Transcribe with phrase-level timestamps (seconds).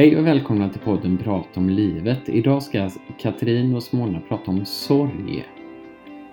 [0.00, 2.28] Hej och välkomna till podden Prata om livet.
[2.28, 5.46] Idag ska Katrin och Smona prata om sorg.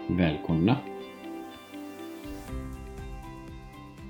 [0.09, 0.77] Välkomna!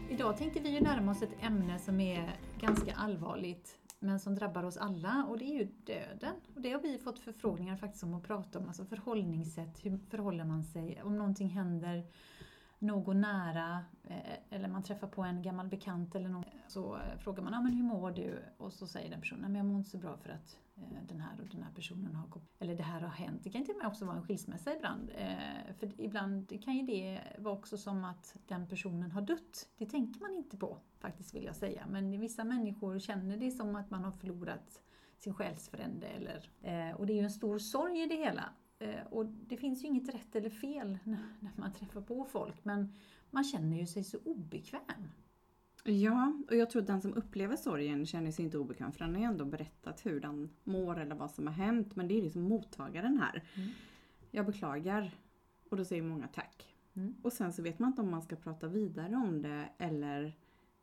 [0.10, 2.30] Idag tänkte vi ju närma oss ett ämne som är
[2.62, 6.36] ganska allvarligt men som drabbar oss alla och det är ju döden.
[6.56, 10.46] Och det har vi fått förfrågningar faktiskt om att prata om, alltså förhållningssätt, hur förhåller
[10.46, 12.04] man sig om någonting händer
[12.80, 17.44] någon nära eh, eller man träffar på en gammal bekant eller någon så eh, frågar
[17.44, 18.40] man ah, men hur mår du?
[18.58, 21.20] Och så säger den personen men jag mår inte så bra för att eh, den
[21.20, 23.44] här och den här personen har gått, eller det här har hänt.
[23.44, 25.12] Det kan till och med också vara en skilsmässa ibland.
[25.80, 29.70] För ibland kan ju det vara också som att den personen har dött.
[29.78, 31.86] Det tänker man inte på faktiskt vill jag säga.
[31.90, 34.82] Men vissa människor känner det som att man har förlorat
[35.18, 36.08] sin själsfrände.
[36.08, 36.52] Eller,
[36.96, 38.50] och det är ju en stor sorg i det hela.
[38.80, 40.98] Eh, och det finns ju inget rätt eller fel
[41.40, 42.94] när man träffar på folk, men
[43.32, 45.10] man känner ju sig så obekväm.
[45.84, 49.16] Ja, och jag tror att den som upplever sorgen känner sig inte obekväm för den
[49.16, 51.96] har ju ändå berättat hur den mår eller vad som har hänt.
[51.96, 53.44] Men det är liksom mottagaren här.
[53.56, 53.70] Mm.
[54.32, 55.12] Jag beklagar.
[55.70, 56.76] Och då säger många tack.
[56.94, 57.16] Mm.
[57.22, 60.38] Och sen så vet man inte om man ska prata vidare om det eller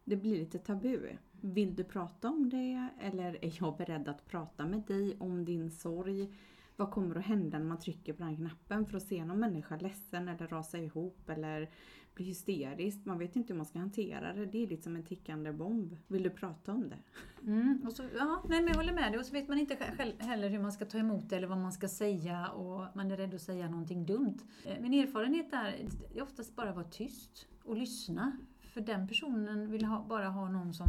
[0.05, 1.17] det blir lite tabu.
[1.41, 2.89] Vill du prata om det?
[3.01, 6.35] Eller är jag beredd att prata med dig om din sorg?
[6.77, 9.77] Vad kommer att hända när man trycker på den knappen för att se någon människa
[9.77, 11.71] ledsen eller rasa ihop eller
[12.15, 13.05] bli hysterisk.
[13.05, 14.47] Man vet inte hur man ska hantera det.
[14.47, 15.97] Det är liksom en tickande bomb.
[16.07, 16.99] Vill du prata om det?
[17.51, 19.19] Mm, och så, ja, nej, men jag håller med dig.
[19.19, 19.77] Och så vet man inte
[20.19, 23.17] heller hur man ska ta emot det eller vad man ska säga och man är
[23.17, 24.39] rädd att säga någonting dumt.
[24.65, 28.37] Eh, min erfarenhet är att oftast bara vara tyst och lyssna.
[28.61, 30.87] För den personen vill ha, bara ha någon som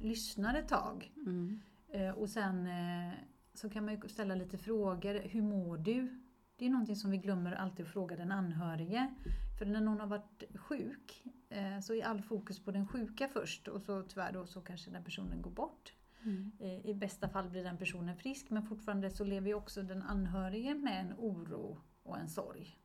[0.00, 1.12] lyssnar ett tag.
[1.16, 1.60] Mm.
[1.88, 3.14] Eh, och sen eh,
[3.58, 5.14] så kan man ju ställa lite frågor.
[5.14, 6.20] Hur mår du?
[6.56, 9.14] Det är någonting som vi glömmer alltid att fråga den anhörige.
[9.58, 13.68] För när någon har varit sjuk eh, så är all fokus på den sjuka först
[13.68, 15.92] och så tyvärr då så kanske den personen går bort.
[16.22, 16.52] Mm.
[16.58, 20.02] Eh, I bästa fall blir den personen frisk men fortfarande så lever ju också den
[20.02, 22.78] anhörige med en oro och en sorg.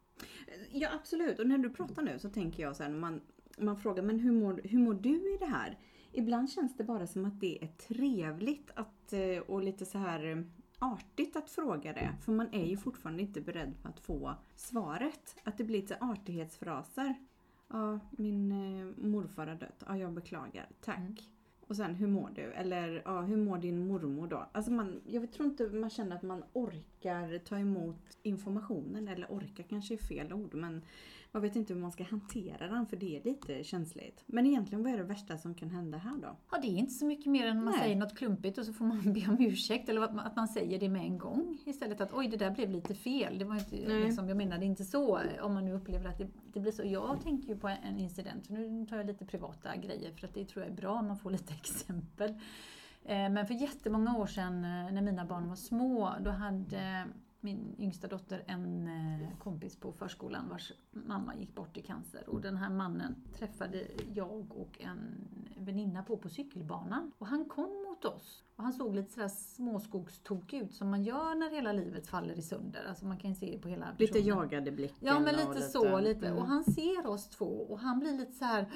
[0.72, 3.22] Ja absolut och när du pratar nu så tänker jag så här, man,
[3.58, 5.78] man frågar men hur mår, hur mår du i det här?
[6.12, 10.46] Ibland känns det bara som att det är trevligt att, eh, och lite så här
[10.84, 12.16] artigt att fråga det.
[12.22, 15.36] För man är ju fortfarande inte beredd på att få svaret.
[15.44, 17.16] Att det blir lite artighetsfraser.
[17.68, 19.84] Ja, min eh, morfar har dött.
[19.88, 20.70] Ja, jag beklagar.
[20.82, 20.98] Tack.
[20.98, 21.16] Mm.
[21.68, 22.42] Och sen, hur mår du?
[22.42, 24.50] Eller, ja, hur mår din mormor då?
[24.52, 29.08] Alltså man, jag tror inte man känner att man orkar ta emot informationen.
[29.08, 30.82] Eller orkar kanske är fel ord, men
[31.34, 34.24] man vet inte hur man ska hantera den för det är lite känsligt.
[34.26, 36.38] Men egentligen, vad är det värsta som kan hända här då?
[36.52, 37.84] Ja, det är inte så mycket mer än att man Nej.
[37.84, 39.90] säger något klumpigt och så får man be om ursäkt.
[39.90, 41.58] Eller att man säger det med en gång.
[41.66, 43.40] Istället att oj, det där blev lite fel.
[43.40, 45.20] Det var inte, liksom, jag menade inte så.
[45.42, 46.84] Om man nu upplever att det, det blir så.
[46.86, 48.50] Jag tänker ju på en incident.
[48.50, 51.02] Nu tar jag lite privata grejer för att det tror jag är bra.
[51.02, 52.30] Man får lite exempel.
[53.04, 57.06] Eh, men för jättemånga år sedan eh, när mina barn var små, då hade
[57.44, 62.30] min yngsta dotter en eh, kompis på förskolan vars mamma gick bort i cancer.
[62.30, 65.28] Och den här mannen träffade jag och en
[65.58, 67.12] väninna på på cykelbanan.
[67.18, 68.44] Och han kom mot oss.
[68.56, 72.42] Och han såg lite sådär småskogstokig ut som man gör när hela livet faller i
[72.42, 72.86] sönder.
[72.90, 73.98] Alltså man kan se på hela personen.
[74.00, 75.08] Lite jagade blicken.
[75.08, 76.00] Ja men lite, så.
[76.00, 76.28] Lite.
[76.28, 76.40] Mm.
[76.40, 78.68] Och han ser oss två och han blir lite så här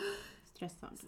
[0.58, 1.00] stressad.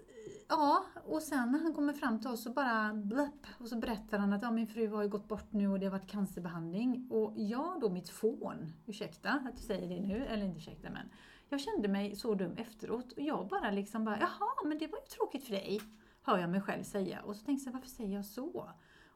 [0.48, 4.18] Ja, och sen när han kommer fram till oss så bara blöpp och så berättar
[4.18, 7.08] han att ja, min fru har ju gått bort nu och det har varit cancerbehandling.
[7.10, 11.10] Och jag då, mitt fån, ursäkta att du säger det nu, eller inte ursäkta men,
[11.50, 15.00] jag kände mig så dum efteråt och jag bara liksom bara, jaha, men det var
[15.00, 15.82] ju tråkigt för dig,
[16.22, 17.22] hör jag mig själv säga.
[17.22, 18.70] Och så tänkte jag, varför säger jag så?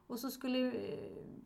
[0.06, 0.58] Och så skulle,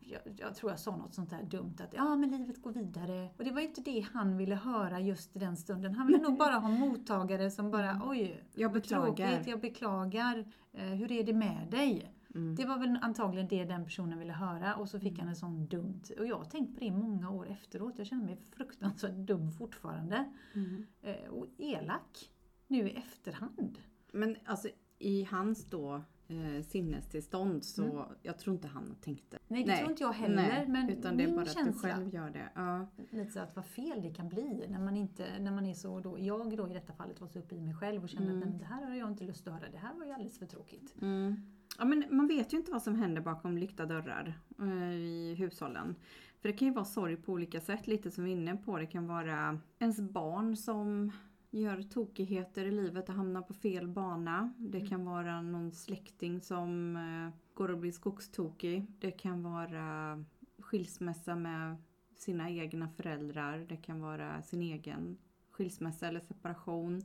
[0.01, 3.29] jag, jag, tror jag sa något sånt där dumt att ja men livet går vidare.
[3.37, 5.95] Och det var inte det han ville höra just i den stunden.
[5.95, 8.09] Han ville nog bara ha mottagare som bara mm.
[8.09, 9.27] oj, jag beklagar.
[9.27, 10.45] Tråkigt, jag beklagar.
[10.73, 12.13] Eh, hur är det med dig?
[12.35, 12.55] Mm.
[12.55, 15.19] Det var väl antagligen det den personen ville höra och så fick mm.
[15.19, 16.01] han en sån dumt.
[16.19, 17.93] Och jag har tänkt på det många år efteråt.
[17.97, 20.31] Jag känner mig fruktansvärt dum fortfarande.
[20.53, 20.85] Mm.
[21.01, 22.29] Eh, och elak
[22.67, 23.79] nu i efterhand.
[24.11, 24.69] Men alltså
[24.99, 28.05] i hans då eh, sinnestillstånd så mm.
[28.21, 29.39] jag tror inte han tänkte.
[29.47, 29.77] Nej, det Nej.
[29.77, 30.35] tror inte jag heller.
[30.35, 32.49] Nej, men utan det är bara känsla, att du själv gör det.
[32.55, 32.87] Ja.
[33.09, 35.99] Lite så att vad fel det kan bli när man inte, när man är så
[35.99, 38.49] då, jag då i detta fallet var så uppe i mig själv och kände mm.
[38.49, 40.45] att det här har jag inte lust att höra, det här var ju alldeles för
[40.45, 40.95] tråkigt.
[41.01, 41.35] Mm.
[41.77, 45.95] Ja, men man vet ju inte vad som händer bakom lyckta dörrar eh, i hushållen.
[46.41, 48.77] För det kan ju vara sorg på olika sätt, lite som vi är inne på.
[48.77, 51.11] Det kan vara ens barn som
[51.51, 54.53] gör tokigheter i livet och hamnar på fel bana.
[54.57, 54.89] Det mm.
[54.89, 58.85] kan vara någon släkting som eh, går och blir skogstokig.
[58.99, 60.23] Det kan vara
[60.59, 61.75] skilsmässa med
[62.17, 63.65] sina egna föräldrar.
[63.69, 65.17] Det kan vara sin egen
[65.51, 67.01] skilsmässa eller separation.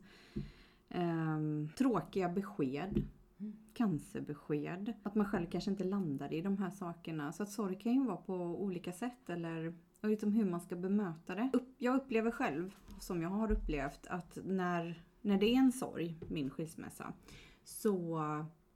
[0.88, 3.02] Um, tråkiga besked
[3.74, 4.92] cancerbesked.
[5.02, 7.32] Att man själv kanske inte landade i de här sakerna.
[7.32, 9.74] Så att sorg kan ju vara på olika sätt eller
[10.04, 11.50] och liksom hur man ska bemöta det.
[11.78, 16.50] Jag upplever själv, som jag har upplevt, att när, när det är en sorg, min
[16.50, 17.12] skilsmässa,
[17.62, 18.20] så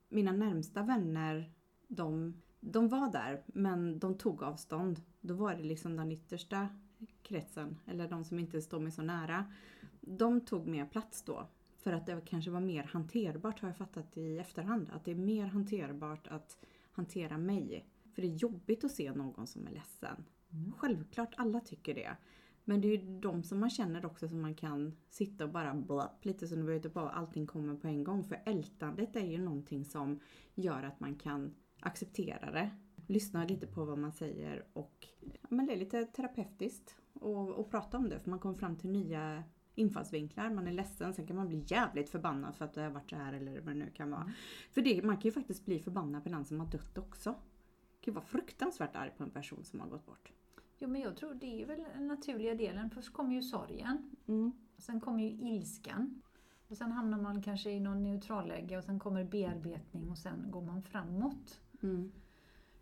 [0.09, 1.53] mina närmsta vänner,
[1.89, 5.03] de, de var där men de tog avstånd.
[5.21, 6.69] Då var det liksom den yttersta
[7.23, 9.45] kretsen, eller de som inte står mig så nära.
[10.01, 11.49] De tog mer plats då.
[11.79, 14.91] För att det kanske var mer hanterbart har jag fattat i efterhand.
[14.93, 16.59] Att det är mer hanterbart att
[16.93, 17.87] hantera mig.
[18.15, 20.25] För det är jobbigt att se någon som är ledsen.
[20.53, 20.73] Mm.
[20.73, 22.17] Självklart, alla tycker det.
[22.65, 25.75] Men det är ju de som man känner också som man kan sitta och bara
[25.75, 28.25] blapp, lite som du var ute på, allting kommer på en gång.
[28.25, 30.21] För ältandet är ju någonting som
[30.55, 32.71] gör att man kan acceptera det.
[33.07, 36.97] Lyssna lite på vad man säger och ja, men det är lite terapeutiskt
[37.59, 41.27] att prata om det för man kommer fram till nya infallsvinklar, man är ledsen, sen
[41.27, 43.79] kan man bli jävligt förbannad för att det har varit så här eller vad det
[43.79, 44.23] nu kan vara.
[44.23, 44.33] Mm.
[44.71, 47.31] För det, man kan ju faktiskt bli förbannad på den som har dött också.
[47.31, 50.33] Det kan ju vara fruktansvärt arg på en person som har gått bort.
[50.79, 52.91] Jo men jag tror det är väl den naturliga delen.
[52.91, 54.11] Först kommer ju sorgen,
[54.79, 56.23] sen kommer ju ilskan.
[56.69, 60.63] Och sen hamnar man kanske i någon neutralläge och sen kommer bearbetning och sen går
[60.63, 61.61] man framåt.
[61.83, 62.13] Mm.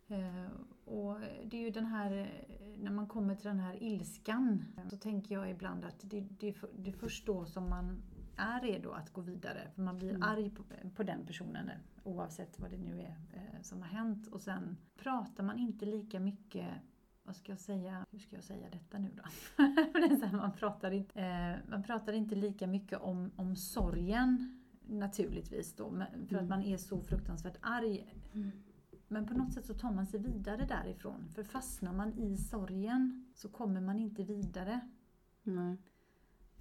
[0.08, 0.50] Eh,
[0.84, 2.44] och det är ju den här,
[2.78, 6.90] när man kommer till den här ilskan så tänker jag ibland att det, det, det
[6.90, 8.02] är först då som man
[8.36, 9.70] är redo att gå vidare.
[9.74, 10.22] För man blir Mm.
[10.22, 10.62] arg på,
[10.96, 11.70] på den personen
[12.04, 14.26] oavsett vad det nu är eh, som har hänt.
[14.26, 16.68] Och sen pratar man inte lika mycket
[17.26, 18.06] vad ska jag säga?
[18.10, 19.22] Hur ska jag säga detta nu då?
[20.18, 25.74] det här, man, pratar inte, eh, man pratar inte lika mycket om, om sorgen naturligtvis
[25.76, 26.48] då, för att Mm.
[26.48, 28.14] man är så fruktansvärt arg.
[28.34, 28.50] Mm.
[29.08, 31.28] Men på något sätt så tar man sig vidare därifrån.
[31.34, 34.80] För fastnar man i sorgen så kommer man inte vidare.
[35.42, 35.76] Nej.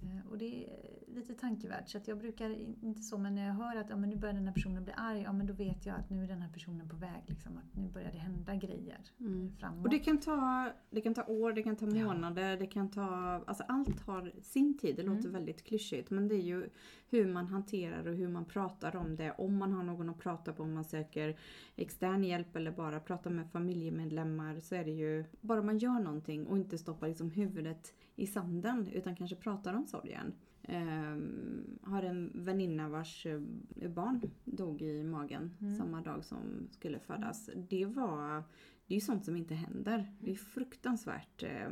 [0.02, 1.88] Eh, Och det är lite tankevärt.
[1.88, 2.50] Så jag brukar,
[2.84, 4.92] inte så, men när jag hör att ja, men nu börjar den här personen bli
[4.96, 7.22] arg, ja men då vet jag att nu är den här personen på väg.
[7.26, 9.52] Liksom, att nu börjar det hända grejer Mm.
[9.56, 9.84] framåt.
[9.84, 12.04] Och det kan, ta, det kan ta år, det kan ta Ja.
[12.06, 13.04] månader, det kan ta...
[13.46, 14.96] Alltså allt har sin tid.
[14.96, 15.32] Det låter Mm.
[15.32, 16.68] väldigt klyschigt men det är ju
[17.08, 19.32] hur man hanterar och hur man pratar om det.
[19.38, 21.36] Om man har någon att prata på, om man söker
[21.76, 25.24] extern hjälp eller bara pratar med familjemedlemmar så är det ju...
[25.40, 29.86] Bara man gör någonting och inte stoppar liksom huvudet i sanden utan kanske pratar om
[29.86, 30.32] sorgen.
[30.62, 33.40] Ehm, har en väninna vars eh,
[33.88, 35.76] barn dog i magen Mm.
[35.76, 37.50] samma dag som skulle födas.
[37.68, 38.42] Det var
[38.86, 40.12] det är ju sånt som inte händer.
[40.20, 41.42] Det är fruktansvärt.
[41.42, 41.70] Eh,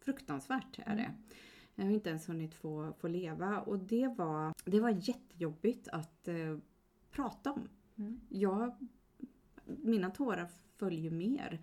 [0.00, 1.14] fruktansvärt är det.
[1.74, 6.28] Jag har inte ens hunnit få, få leva och det var, det var jättejobbigt att
[6.28, 6.58] eh,
[7.10, 7.68] prata om.
[7.96, 8.20] Mm.
[8.28, 8.88] Jag,
[9.64, 11.60] mina tårar föll ju mer.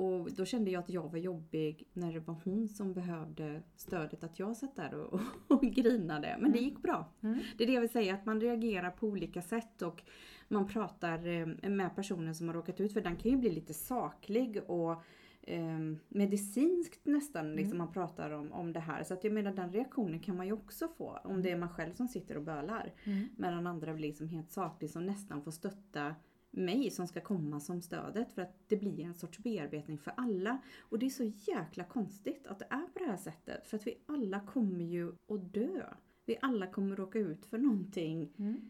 [0.00, 4.24] Och då kände jag att jag var jobbig när det var hon som behövde stödet.
[4.24, 6.36] Att jag satt där och, och grinade.
[6.40, 6.70] Men det Mm.
[6.70, 7.08] gick bra.
[7.20, 7.38] Mm.
[7.58, 10.02] Det är det jag vill säga, att man reagerar på olika sätt och
[10.48, 13.74] man pratar eh, med personen som har råkat ut för Den kan ju bli lite
[13.74, 14.92] saklig och
[15.42, 19.02] eh, medicinskt nästan, liksom man pratar om, om det här.
[19.02, 21.68] Så att jag menar den reaktionen kan man ju också få om det är man
[21.68, 22.92] själv som sitter och bölar.
[23.04, 23.28] Mm.
[23.36, 26.14] Medan andra blir liksom helt saklig som nästan får stötta
[26.50, 30.58] mig som ska komma som stödet för att det blir en sorts bearbetning för alla.
[30.80, 33.86] Och det är så jäkla konstigt att det är på det här sättet för att
[33.86, 35.84] vi alla kommer ju att dö.
[36.24, 38.60] Vi alla kommer råka ut för någonting Mm.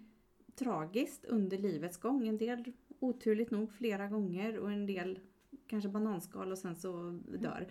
[0.54, 2.28] tragiskt under livets gång.
[2.28, 5.18] En del oturligt nog flera gånger och en del
[5.66, 7.66] kanske bananskal och sen så dör.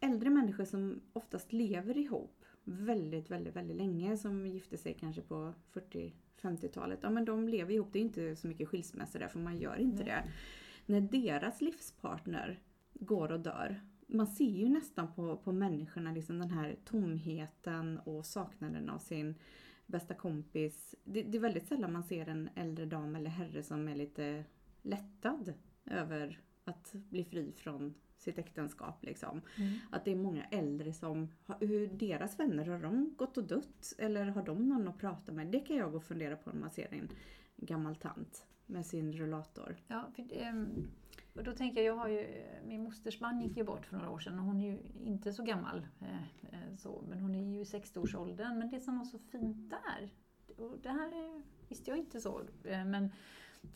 [0.00, 5.54] Äldre människor som oftast lever ihop väldigt, väldigt, väldigt länge som gifte sig kanske på
[5.72, 6.98] 40-50-talet.
[7.02, 9.76] Ja men de lever ihop, det är inte så mycket skilsmässor där för man gör
[9.76, 10.06] inte Nej.
[10.06, 10.32] det.
[10.86, 12.60] När deras livspartner
[12.92, 13.80] går och dör
[14.12, 19.34] man ser ju nästan på, på människorna liksom den här tomheten och saknaden av sin
[19.86, 20.94] bästa kompis.
[21.04, 24.44] Det, det är väldigt sällan man ser en äldre dam eller herre som är lite
[24.82, 25.52] lättad
[25.84, 29.04] över att bli fri från sitt äktenskap.
[29.04, 29.40] Liksom.
[29.58, 29.78] Mm.
[29.90, 31.28] Att det är många äldre som,
[31.60, 33.92] hur deras vänner, har de gått och dött?
[33.98, 35.46] Eller har de någon att prata med?
[35.46, 37.08] Det kan jag gå och fundera på när man ser en
[37.56, 39.76] gammal tant med sin rullator.
[39.86, 40.86] Ja, för, ehm,
[41.34, 42.26] och då tänker jag, jag har ju,
[42.66, 45.32] min mosters man gick ju bort för några år sedan och hon är ju inte
[45.32, 45.86] så gammal.
[46.00, 48.58] Eh, eh, så, men hon är ju i 60-årsåldern.
[48.58, 50.10] Men det som var så fint där,
[50.56, 53.10] och det här visste jag inte så, eh, men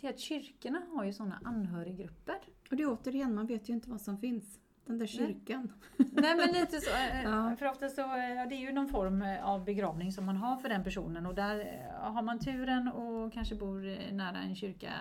[0.03, 2.35] är att kyrkorna har ju sådana anhöriggrupper.
[2.71, 4.61] Och det är återigen, man vet ju inte vad som finns.
[4.87, 5.27] Den där Nej.
[5.29, 5.73] kyrkan.
[5.99, 6.91] Nej men lite så.
[6.91, 7.57] eh, Ja.
[7.57, 10.57] För ofta så eh, det är ju någon form eh, av begravning som man har
[10.57, 14.93] för den personen och där har man turen och kanske bor nära en kyrka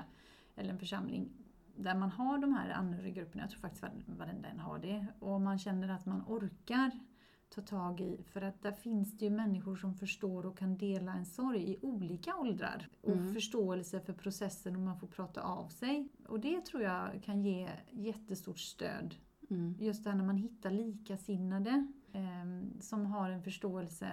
[0.55, 1.29] eller en församling
[1.75, 3.43] där man har de här anhöriggrupperna.
[3.43, 5.05] Jag tror faktiskt var- varenda en har det.
[5.19, 6.91] Och man känner att man orkar
[7.49, 8.23] ta tag i.
[8.23, 11.77] För att där finns det ju människor som förstår och kan dela en sorg i
[11.81, 12.87] olika åldrar.
[13.01, 13.33] Och Mm.
[13.33, 16.07] förståelse för processen och man får prata av sig.
[16.27, 19.15] Och det tror jag kan ge jättestort stöd.
[19.49, 19.75] Mm.
[19.79, 24.09] Just det här när man hittar likasinnade eh, som har en förståelse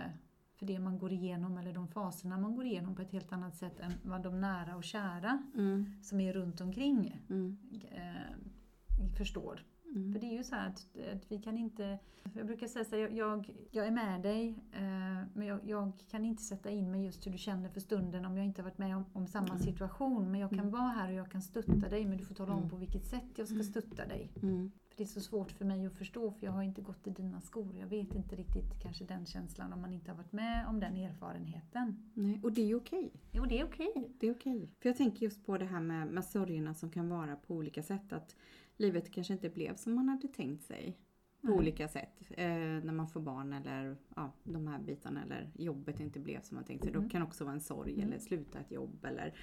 [0.59, 3.57] för det man går igenom eller de faserna man går igenom på ett helt annat
[3.57, 5.87] sätt än vad de nära och kära Mm.
[6.03, 7.21] som är runt omkring
[7.91, 8.37] eh,
[9.19, 9.65] förstår.
[9.95, 10.13] Mm.
[10.13, 11.99] För det är ju så här att, att vi kan inte...
[12.35, 14.83] Jag brukar säga så här, jag, jag, är med dig eh,
[15.35, 18.37] men jag, jag kan inte sätta in mig just hur du känner för stunden om
[18.37, 20.31] jag inte har varit med om, om samma situation.
[20.31, 20.71] Men jag kan Mm.
[20.71, 22.71] vara här och jag kan stötta dig men du får tala om Mm.
[22.71, 24.31] på vilket sätt jag ska stötta dig.
[24.43, 24.71] Mm.
[24.89, 27.11] För det är så svårt för mig att förstå för jag har inte gått i
[27.11, 27.77] dina skor.
[27.77, 30.97] Jag vet inte riktigt kanske den känslan om man inte har varit med om den
[30.97, 32.11] erfarenheten.
[32.15, 33.13] Nej, och det är okej.
[33.33, 34.13] Jo, det är okej.
[34.21, 34.71] Det är okej.
[34.81, 37.83] För jag tänker just på det här med, med sorgerna som kan vara på olika
[37.83, 38.13] sätt.
[38.13, 38.37] Att
[38.77, 40.99] livet kanske inte blev som man hade tänkt sig.
[41.41, 41.59] På Nej.
[41.59, 42.23] olika sätt.
[42.31, 45.23] Eh, när man får barn eller ja, de här bitarna.
[45.23, 46.93] Eller jobbet inte blev som man tänkt sig.
[46.93, 47.03] Mm.
[47.03, 48.07] Då kan det också vara en sorg Mm.
[48.07, 49.05] eller sluta ett jobb.
[49.05, 49.35] Eller,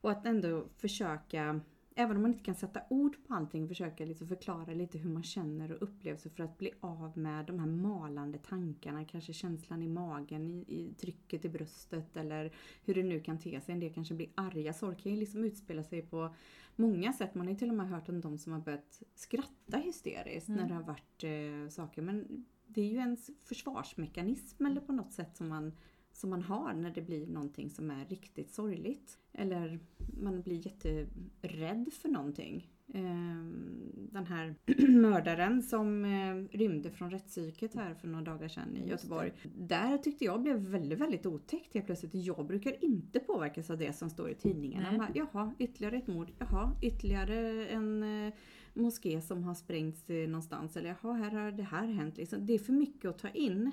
[0.00, 1.60] och att ändå försöka
[1.94, 5.22] Även om man inte kan sätta ord på allting, försöka liksom förklara lite hur man
[5.22, 9.88] känner och upplevelser för att bli av med de här malande tankarna, kanske känslan i
[9.88, 12.52] magen, i, i trycket i bröstet eller
[12.84, 13.72] hur det nu kan te sig.
[13.72, 14.72] En del kanske blir arga.
[14.72, 16.34] Sorg kan ju liksom utspela sig på
[16.76, 17.34] många sätt.
[17.34, 20.60] Man har ju till och med hört om de som har börjat skratta hysteriskt Mm.
[20.60, 22.02] när det har varit eh, saker.
[22.02, 25.72] Men det är ju ens försvarsmekanism eller på något sätt som man,
[26.12, 29.18] som man har när det blir någonting som är riktigt sorgligt.
[29.32, 29.78] Eller
[30.22, 32.71] man blir jätterädd för någonting.
[32.94, 34.54] Ehm, Den här
[34.88, 39.32] mördaren som eh, rymde från rättspsyket här för några dagar sedan i Göteborg.
[39.58, 42.14] Där tyckte jag blev väldigt, väldigt otäckt helt plötsligt.
[42.14, 44.90] Jag brukar inte påverkas av det som står i tidningarna.
[44.90, 44.98] Nej.
[44.98, 46.32] Bara, Jaha, ytterligare ett mord.
[46.38, 48.32] Jaha, ytterligare en eh,
[48.74, 50.76] moské som har sprängts eh, någonstans.
[50.76, 52.16] Eller jaha, här har det här hänt.
[52.16, 52.46] Liksom.
[52.46, 53.72] Det är för mycket att ta in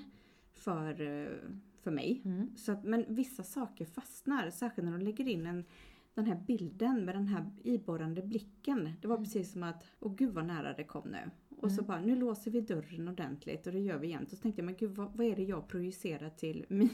[0.54, 0.94] för,
[1.82, 2.22] för mig.
[2.24, 2.56] Mm.
[2.56, 5.64] Så att, men vissa saker fastnar, särskilt när de lägger in en,
[6.14, 8.90] den här bilden med den här iborrande blicken.
[9.00, 9.24] Det var Mm.
[9.24, 11.30] precis som att, åh gud vad nära det kom nu.
[11.56, 11.86] Och så Mm.
[11.86, 14.32] bara, nu låser vi dörren ordentligt och det gör vi jämt.
[14.32, 16.90] Och så tänkte jag, men gud vad, vad är det jag projicerar till mina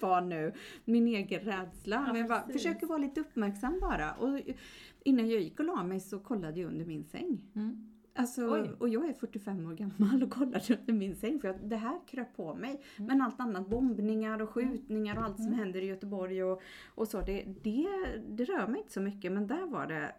[0.00, 0.52] barn nu?
[0.84, 1.96] Min egen rädsla.
[1.96, 4.12] Ja, men jag bara, försöker vara lite uppmärksam bara.
[4.14, 4.40] Och
[5.04, 7.40] innan jag gick och la mig så kollade jag under min säng.
[7.54, 7.92] Mm.
[8.18, 8.70] Alltså, Oj.
[8.78, 12.00] och jag är 45 år gammal och kollade under min säng för att det här
[12.06, 12.70] kröp på mig.
[12.96, 13.06] Mm.
[13.08, 15.58] Men allt annat, bombningar och skjutningar och allt som Mm.
[15.58, 16.62] händer i Göteborg och,
[16.94, 17.88] och så, det, det,
[18.28, 19.32] det rör mig inte så mycket.
[19.32, 20.14] Men där var det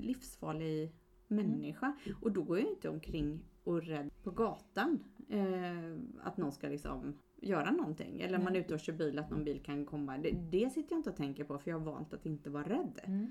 [0.00, 0.92] livsfarlig
[1.28, 1.86] människa.
[2.04, 2.18] Mm.
[2.20, 4.98] Och då går jag inte omkring och rädd på gatan.
[5.28, 8.20] Eh, att någon ska liksom göra någonting.
[8.20, 10.18] Eller om man är ute och kör bil, att någon bil kan komma.
[10.18, 12.68] Det, det sitter jag inte och tänker på för jag har valt att inte vara
[12.68, 13.26] rädd Mm.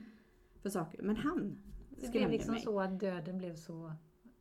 [0.61, 1.03] för saker.
[1.03, 1.57] Men han
[2.01, 2.61] Det blev liksom mig.
[2.63, 3.91] så att döden blev så...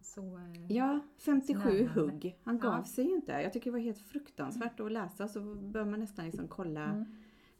[0.01, 1.89] så eh, Ja, 57 Närmare.
[2.01, 2.39] hugg.
[2.43, 2.85] Han gav Ja.
[2.85, 3.33] sig ju inte.
[3.33, 7.05] Jag tycker det var helt fruktansvärt att läsa så bör man nästan liksom kolla, mm.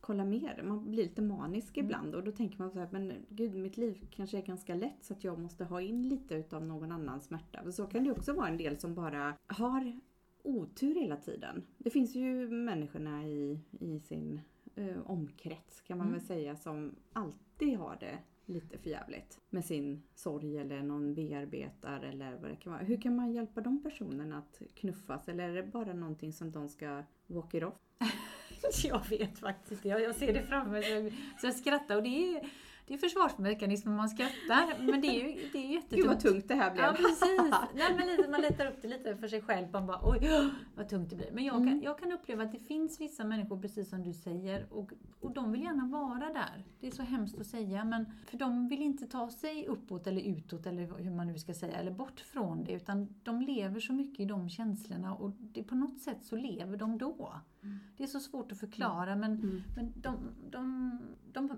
[0.01, 0.63] kolla mer.
[0.65, 1.87] Man blir lite manisk Mm.
[1.87, 5.05] ibland och då tänker man så här, men gud mitt liv kanske är ganska lätt
[5.05, 7.63] så att jag måste ha in lite utav någon annans smärta.
[7.63, 10.01] För så kan det också vara en del som bara har
[10.43, 11.63] otur hela tiden.
[11.79, 14.41] Det finns ju människorna i, i sin
[14.75, 16.19] eh, omkrets kan man Mm.
[16.19, 22.01] väl säga som alltid har det lite för jävligt med sin sorg eller någon bearbetar
[22.01, 22.83] eller vad det kan vara.
[22.83, 26.69] Hur kan man hjälpa de personerna att knuffas eller är det bara någonting som de
[26.69, 27.75] ska walk it off?
[28.85, 29.89] Jag vet faktiskt inte.
[29.89, 32.51] Jag, jag ser det framför mig så jag, så jag skrattar och det är,
[32.87, 34.83] det är försvarsmekanismen man skrattar.
[34.93, 36.21] Men det är ju, det är ju Gud vad jättetungt.
[36.23, 36.85] tungt det här blev.
[36.85, 37.39] Ja precis.
[37.75, 39.67] Nej, men lite, man letar upp det lite för sig själv.
[39.73, 41.31] Man bara oj vad tungt det blir.
[41.33, 41.83] Men jag kan, Mm.
[41.83, 45.53] jag kan uppleva att det finns vissa människor precis som du säger och, och de
[45.53, 46.65] vill gärna vara där.
[46.81, 50.23] Det är så hemskt att säga men för de vill inte ta sig uppåt eller
[50.23, 53.93] utåt eller hur man nu ska säga eller bort från det utan de lever så
[53.93, 57.33] mycket i de känslorna och det, på något sätt så lever de då.
[57.63, 57.79] Mm.
[57.97, 59.63] Det är så svårt att förklara men, Mm.
[59.77, 60.17] men de,
[60.51, 60.99] de,
[61.33, 61.51] de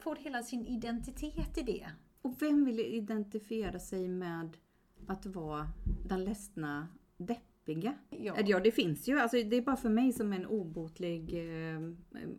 [0.00, 1.86] får hela sin identitet i det.
[2.22, 4.56] Och vem vill identifiera sig med
[5.06, 5.68] att vara
[6.06, 7.94] den ledsna, deppiga?
[8.10, 8.36] Ja.
[8.46, 9.18] Ja, det finns ju.
[9.18, 11.80] Alltså, det är bara för mig som en obotlig eh,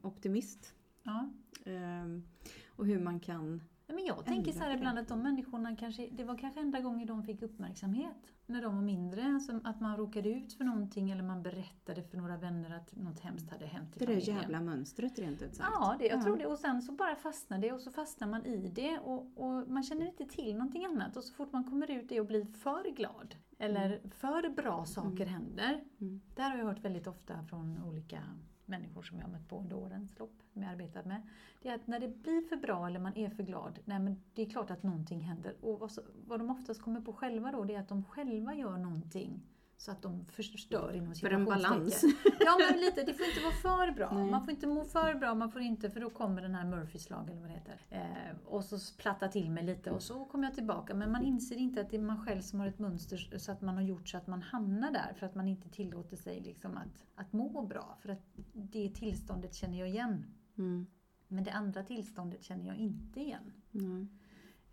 [0.02, 0.74] optimist.
[1.04, 1.34] Ja.
[1.66, 2.22] Eh,
[2.68, 3.62] och hur man kan...
[3.88, 7.08] Men jag tänker så här ibland att de människorna kanske, det var kanske enda gången
[7.08, 8.34] de fick uppmärksamhet.
[8.46, 12.18] När de var mindre, alltså att man råkade ut för någonting eller man berättade för
[12.18, 15.70] några vänner att något hemskt hade hänt i Det där jävla mönstret rent ut sagt.
[15.74, 16.24] Ja, det, jag Ja.
[16.24, 16.46] tror det.
[16.46, 19.84] Och sen så bara fastnar det och så fastnar man i det och, och man
[19.84, 21.18] känner inte till någonting annat.
[21.18, 25.26] Och så fort man kommer ut det och blir för glad eller för bra saker
[25.26, 25.84] händer.
[26.02, 26.22] Mm.
[26.36, 28.20] Där har jag hört väldigt ofta från olika
[28.68, 31.22] människor som jag har mött på under årens lopp, som jag arbetat med.
[31.62, 34.22] Det är att när det blir för bra eller man är för glad, nej men
[34.34, 35.56] det är klart att någonting händer.
[35.62, 38.56] Och vad, så, vad de oftast kommer på själva då, det är att de själva
[38.56, 39.42] gör någonting
[39.78, 42.04] så att de förstör inom För en balans.
[42.40, 44.14] Ja men lite, det får inte vara för bra.
[44.14, 44.32] Nej.
[44.32, 47.10] Man får inte må för bra, man får inte, för då kommer den här Murphys
[47.10, 47.82] lag eller vad det heter.
[47.90, 50.94] Eh, och så platta till mig lite och så kommer jag tillbaka.
[50.94, 53.62] Men man inser inte att det är man själv som har ett mönster så att
[53.62, 55.14] man har gjort så att man hamnar där.
[55.20, 57.98] För att man inte tillåter sig liksom att, att må bra.
[58.02, 60.26] För att det tillståndet känner jag igen.
[60.58, 60.88] Mm.
[61.28, 63.54] Men det andra tillståndet känner jag inte igen.
[63.74, 64.10] Mm.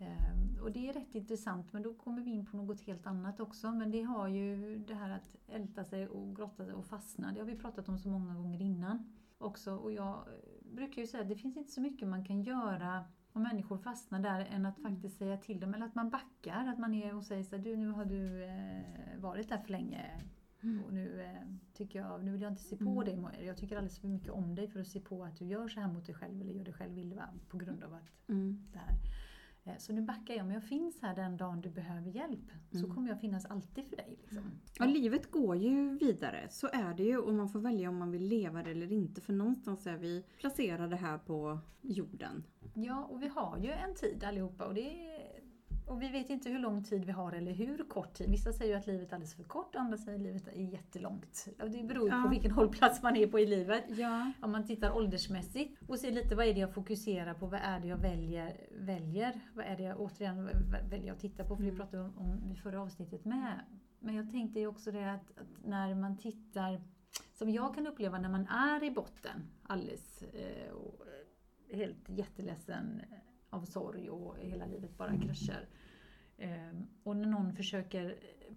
[0.02, 3.40] Ehm, och det är rätt intressant men då kommer vi in på något helt annat
[3.40, 3.72] också.
[3.72, 7.32] Men det har ju det här att älta sig och grotta sig och fastna.
[7.32, 9.76] Det har vi pratat om så många gånger innan också.
[9.76, 10.24] Och jag
[10.72, 14.20] brukar ju säga att det finns inte så mycket man kan göra om människor fastnar
[14.20, 15.74] där än att faktiskt säga till dem.
[15.74, 16.66] Eller att man backar.
[16.66, 19.70] Att man är och säger så här, du nu har du eh, varit där för
[19.70, 20.20] länge.
[20.86, 23.04] Och nu, eh, tycker jag, nu vill jag inte se på Mm.
[23.22, 23.46] dig.
[23.46, 25.80] Jag tycker alldeles för mycket om dig för att se på att du gör så
[25.80, 28.68] här mot dig själv eller gör dig själv illa på grund av att Mm.
[28.72, 28.94] det här.
[29.64, 32.50] Eh, Så nu backar jag, men jag finns här den dagen du behöver hjälp.
[32.70, 32.94] Så Mm.
[32.94, 34.16] kommer jag finnas alltid för dig.
[34.22, 34.42] Liksom.
[34.78, 38.10] Ja, livet går ju vidare, så är det ju och man får välja om man
[38.10, 42.44] vill leva det eller inte för någonstans är vi placerade här på jorden.
[42.74, 45.41] Ja, och vi har ju en tid allihopa och, det är,
[45.86, 48.30] och vi vet inte hur lång tid vi har eller hur kort tid.
[48.30, 51.48] Vissa säger ju att livet är alldeles för kort, andra säger att livet är jättelångt.
[51.58, 52.22] Det beror Ja.
[52.22, 53.84] på vilken hållplats man är på i livet.
[53.88, 54.32] Ja.
[54.40, 57.80] Om man tittar åldersmässigt och ser lite vad är det jag fokuserar på, vad är
[57.80, 61.62] det jag väljer, väljer vad är det jag återigen vä- väljer att titta på, för
[61.62, 61.80] det Mm.
[61.80, 63.60] pratade vi om, i förra avsnittet med.
[63.98, 66.80] Men jag tänkte ju också det att, att när man tittar,
[67.32, 71.06] som jag kan uppleva när man är i botten alldeles eh, och
[71.70, 73.02] eh, helt jätteledsen
[73.52, 75.68] av sorg och hela livet bara kraschar.
[76.36, 78.16] Eh, och när någon försöker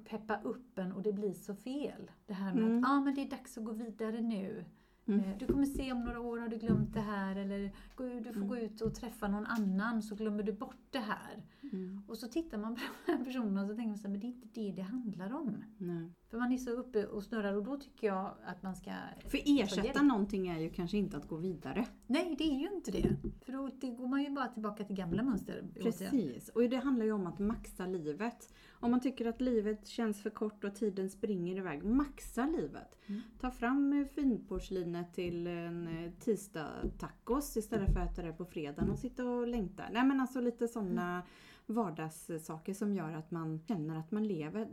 [0.09, 2.11] peppa upp en och det blir så fel.
[2.25, 2.83] Det här med Mm.
[2.83, 4.65] att ah, men det är dags att gå vidare nu.
[5.07, 5.19] Mm.
[5.19, 8.35] Eh, Du kommer se om några år har du glömt det här eller du får
[8.35, 8.47] Mm.
[8.47, 11.43] gå ut och träffa någon annan så glömmer du bort det här.
[11.73, 12.01] Mm.
[12.07, 14.19] Och så tittar man på den här personen och så tänker man så här, men
[14.19, 15.63] det är inte det det handlar om.
[15.77, 16.11] Nej.
[16.35, 18.91] För man är så uppe och snurrar och då tycker jag att man ska...
[19.27, 21.85] För ta ersätta någonting är ju kanske inte att gå vidare.
[22.07, 23.15] Nej, det är ju inte det.
[23.45, 25.63] För då det går man ju bara tillbaka till gamla mönster.
[25.81, 28.53] Precis, och det handlar ju om att maxa livet.
[28.71, 32.97] Om man tycker att livet känns för kort och tiden springer iväg, maxa livet.
[33.05, 33.21] Mm.
[33.39, 36.67] Ta fram eh, finporslinet till en eh, tisdag
[36.99, 39.83] tacos istället för att äta det på fredagen och sitta och längta.
[39.91, 41.23] Nej men alltså lite sådana
[41.65, 44.67] vardagssaker som gör att man känner att man lever.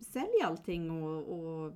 [0.00, 1.72] Sälj allting och, och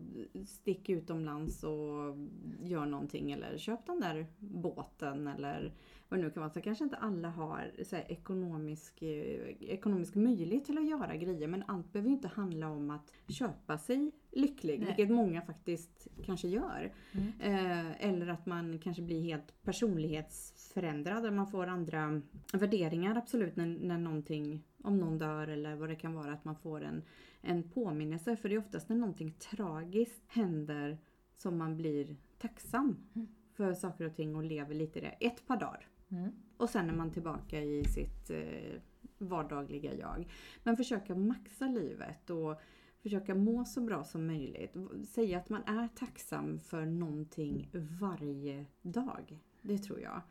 [0.47, 2.17] stick utomlands och
[2.63, 5.73] gör någonting eller köp den där båten eller
[6.09, 6.53] vad det nu kan vara.
[6.53, 11.49] Så kanske inte alla har så här, ekonomisk, eh, ekonomisk möjlighet till att göra grejer
[11.49, 14.87] men allt behöver ju inte handla om att köpa sig lycklig, Nej.
[14.87, 16.93] vilket många faktiskt kanske gör.
[17.13, 17.33] Mm.
[17.41, 22.23] Eh, eller att man kanske blir helt personlighetsförändrad, där man får andra
[22.53, 26.57] värderingar absolut när, när någonting, om någon dör eller vad det kan vara, att man
[26.57, 27.03] får en,
[27.41, 28.37] en påminnelse.
[28.37, 30.99] För det är oftast när någonting tragiskt händer
[31.35, 33.29] som man blir tacksam Mm.
[33.53, 35.27] för saker och ting och lever lite i det.
[35.27, 35.89] Ett par dagar.
[36.09, 36.33] Mm.
[36.57, 38.81] Och sen är man tillbaka i sitt eh,
[39.19, 40.27] vardagliga jag.
[40.63, 42.61] Men försöka maxa livet och
[43.07, 44.77] försöka må så bra som möjligt.
[45.09, 49.39] Säga att man är tacksam för någonting varje dag.
[49.63, 50.23] Det tror jag.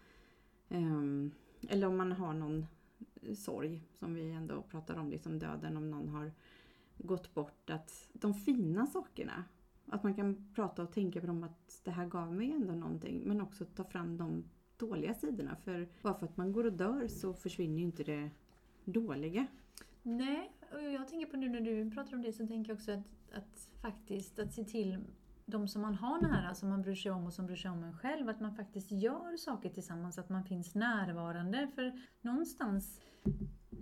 [0.69, 1.31] Ehm,
[1.69, 2.65] eller om man har någon
[3.35, 6.31] sorg, som vi ändå pratar om, liksom döden, om någon har
[6.97, 7.69] gått bort.
[7.69, 9.43] Att de fina sakerna,
[9.85, 13.21] att man kan prata och tänka på dem att det här gav mig ändå någonting.
[13.25, 14.43] Men också ta fram de
[14.77, 15.55] dåliga sidorna.
[15.55, 18.29] För bara för att man går och dör så försvinner ju inte det
[18.85, 19.47] dåliga.
[20.03, 23.33] Nej, jag tänker på nu när du pratar om det så tänker jag också att,
[23.33, 24.97] att faktiskt att se till
[25.45, 27.83] de som man har nära, som man bryr sig om och som bryr sig om
[27.83, 31.67] en själv, att man faktiskt gör saker tillsammans, att man finns närvarande.
[31.75, 33.01] För någonstans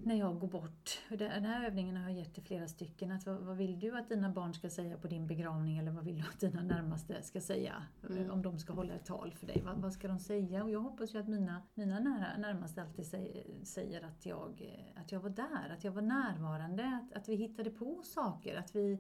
[0.04, 3.36] när jag går bort, den här övningen har jag gett till flera stycken, att vad,
[3.36, 5.78] vad vill du att dina barn ska säga på din begravning?
[5.78, 7.74] Eller vad vill du att dina närmaste ska säga?
[8.10, 8.32] Mm.
[8.32, 10.64] Om de ska hålla ett tal för dig, vad, vad ska de säga?
[10.64, 15.12] Och jag hoppas ju att mina, mina nära, närmaste alltid säger, säger att, jag, att
[15.12, 19.00] jag var där, att jag var närvarande, att, att vi hittade på saker, att vi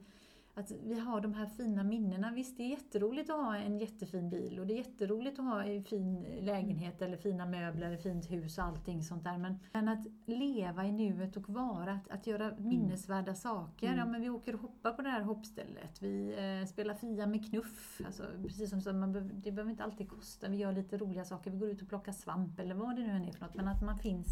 [0.56, 2.32] att vi har de här fina minnena.
[2.32, 5.63] Visst, det är jätteroligt att ha en jättefin bil och det är jätteroligt att ha
[5.63, 9.38] en fin lägenhet eller fina möbler, eller fint hus och allting sånt där.
[9.38, 13.88] Men, men att leva i nuet och vara, att, att göra minnesvärda saker.
[13.88, 14.00] Mm.
[14.00, 16.02] Ja, men vi åker och hoppar på det här hoppstället.
[16.02, 18.02] Vi eh, spelar Fia med knuff.
[18.06, 20.50] Alltså, precis som så, man behöver, det behöver inte alltid kosta.
[20.50, 21.52] Vi gör lite roliga saker.
[21.52, 23.56] Vi går ut och plockar svamp eller vad det nu än är för något.
[23.56, 24.28] Men att man finns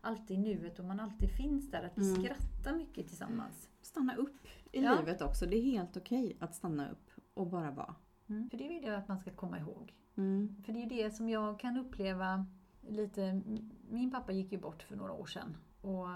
[0.00, 1.82] alltid i nuet och man alltid finns där.
[1.82, 2.22] Att vi Mm.
[2.24, 3.68] skrattar mycket tillsammans.
[3.82, 4.98] Stanna upp i Ja.
[5.00, 5.46] livet också.
[5.46, 7.94] Det är helt okej att stanna upp och bara vara.
[8.28, 8.50] Mm.
[8.50, 9.94] För det vill jag att man ska komma ihåg.
[10.16, 10.56] Mm.
[10.64, 12.46] För det är det som jag kan uppleva
[12.88, 13.42] lite.
[13.90, 15.56] Min pappa gick ju bort för några år sedan.
[15.80, 16.08] Och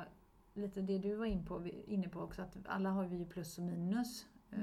[0.55, 3.59] lite det du var in på, inne på också, att alla har vi ju plus
[3.59, 4.27] och minus.
[4.51, 4.61] Eh,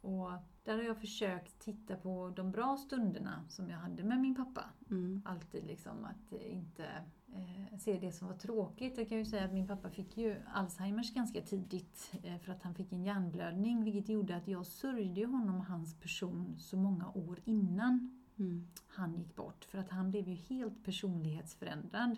[0.00, 0.30] och
[0.64, 4.64] där har jag försökt titta på de bra stunderna som jag hade med min pappa.
[4.90, 5.22] Mm.
[5.24, 6.86] Alltid liksom att inte
[7.34, 8.98] eh, se det som var tråkigt.
[8.98, 12.62] Jag kan ju säga att min pappa fick ju Alzheimers ganska tidigt eh, för att
[12.62, 17.08] han fick en hjärnblödning vilket gjorde att jag sörjde honom och hans person så många
[17.14, 18.66] år innan Mm.
[18.86, 19.64] han gick bort.
[19.64, 22.16] För att han blev ju helt personlighetsförändrad.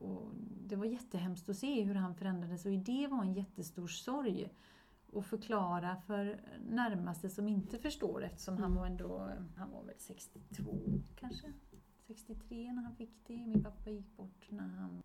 [0.00, 0.32] Och-
[0.66, 4.48] det var jättehemskt att se hur han förändrades och det var en jättestor sorg.
[5.12, 8.78] Och förklara för närmaste som inte förstår eftersom han Mm.
[8.78, 10.72] var ändå, han var väl 62
[11.16, 11.46] kanske?
[12.14, 13.46] 63 när han fick det.
[13.46, 15.02] Min pappa gick bort när han var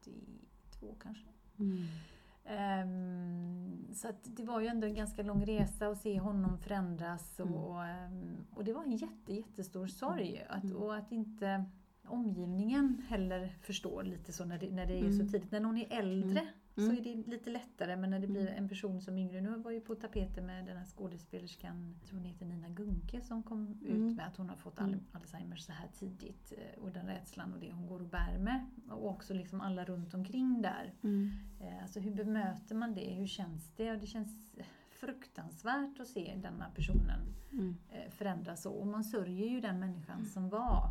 [0.00, 1.26] 82 kanske.
[1.58, 1.84] Mm.
[2.44, 7.46] Ehm, så det var ju ändå en ganska lång resa att se honom förändras och,
[7.46, 7.58] Mm.
[7.60, 10.44] och, ehm, och det var en jätte, jättestor sorg.
[10.48, 10.76] Att, Mm.
[10.76, 11.64] Och att inte
[12.06, 15.28] omgivningen heller förstår lite så när det, när det är så Mm.
[15.28, 15.50] tidigt.
[15.50, 16.90] När någon är äldre Mm.
[16.90, 18.62] så är det lite lättare men när det blir Mm.
[18.62, 19.40] en person som yngre.
[19.40, 23.20] Nu var ju på tapeten med den här skådespelerskan, jag tror hon heter Nina Gunke,
[23.20, 24.10] som kom Mm.
[24.10, 25.00] ut med att hon har fått Mm.
[25.12, 26.52] Alzheimers så här tidigt.
[26.56, 28.66] eh, Och den rädslan och det hon går och bär med.
[28.90, 30.92] Och också liksom alla runt omkring där.
[31.02, 31.30] Mm.
[31.60, 33.14] Eh, Alltså hur bemöter man det?
[33.14, 33.92] Hur känns det?
[33.92, 34.54] Och det känns
[34.90, 37.20] fruktansvärt att se denna personen
[37.52, 37.76] Mm.
[37.90, 38.72] eh, förändras så.
[38.72, 40.88] Och man sörjer ju den människan som var.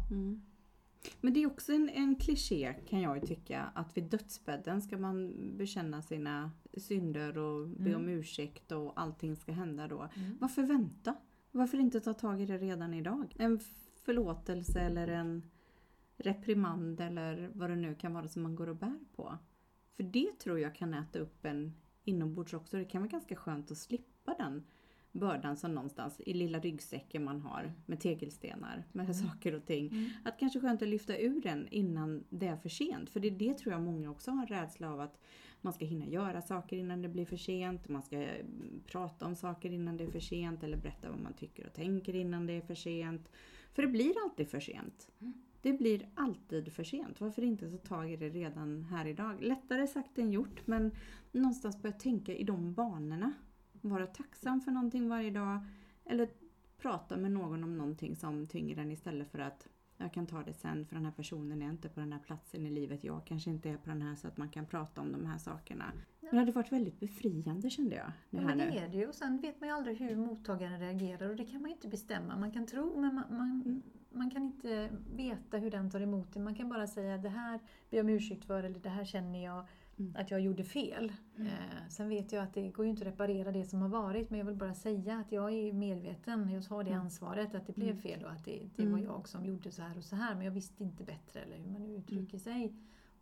[1.22, 4.98] Men det är också en, en kliché kan jag ju tycka att vid dödsbädden ska
[4.98, 8.02] man bekänna sina synder och be Mm.
[8.02, 10.10] om ursäkt och allting ska hända då.
[10.16, 10.38] Mm.
[10.40, 11.16] Varför vänta?
[11.52, 13.36] Varför inte ta tag i det redan idag?
[13.40, 13.60] En
[14.06, 15.44] förlåtelse eller en
[16.18, 19.38] reprimand eller vad det nu kan vara som man går och bär på.
[19.96, 22.78] För det tror jag kan äta upp en inombords också.
[22.78, 24.64] Det kan vara ganska skönt att slippa den
[25.16, 29.14] bördan som någonstans i lilla ryggsäcken man har med tegelstenar, med Mm.
[29.14, 29.88] saker och ting.
[29.88, 30.10] Mm.
[30.24, 33.10] Att kanske skönt att lyfta ur den innan det är för sent.
[33.10, 35.20] För det, det tror jag många också har en rädsla av att
[35.62, 37.90] man ska hinna göra saker innan det blir för sent.
[37.90, 40.64] Man ska mm, prata om saker innan det är för sent.
[40.64, 43.30] Eller berätta vad man tycker och tänker innan det är för sent.
[43.74, 45.12] För det blir alltid för sent.
[45.22, 45.34] Mm.
[45.62, 47.22] Det blir alltid för sent.
[47.22, 49.42] Varför inte ta tag i det redan här idag?
[49.42, 50.92] Lättare sagt än gjort men
[51.32, 53.34] någonstans börja tänka i de banorna.
[53.90, 55.60] Vara tacksam för någonting varje dag.
[56.06, 56.30] Eller
[56.78, 59.68] prata med någon om någonting som tynger en istället för att
[59.98, 62.66] jag kan ta det sen för den här personen är inte på den här platsen
[62.66, 63.04] i livet.
[63.04, 65.38] Jag kanske inte är på den här så att man kan prata om de här
[65.38, 65.86] sakerna.
[66.22, 68.12] Men det hade varit väldigt befriande kände jag.
[68.30, 69.08] Det Ja, men det är det ju.
[69.08, 71.88] Och sen vet man ju aldrig hur mottagaren reagerar och det kan man ju inte
[71.88, 72.38] bestämma.
[72.38, 73.82] Man kan tro men man, man, Mm.
[74.10, 76.40] man kan inte veta hur den tar emot det.
[76.40, 79.44] Man kan bara säga det här ber jag om ursäkt för eller det här känner
[79.46, 79.66] jag
[80.00, 80.16] Mm.
[80.16, 81.12] att jag gjorde fel.
[81.36, 81.48] Mm.
[81.48, 81.54] Eh,
[81.90, 84.40] sen vet jag att det går ju inte att reparera det som har varit men
[84.40, 87.02] jag vill bara säga att jag är medveten, jag tar det Mm.
[87.02, 88.02] ansvaret att det blev Mm.
[88.02, 88.94] fel och att det, det Mm.
[88.94, 91.58] var jag som gjorde så här och så här men jag visste inte bättre eller
[91.58, 92.74] hur man nu uttrycker sig.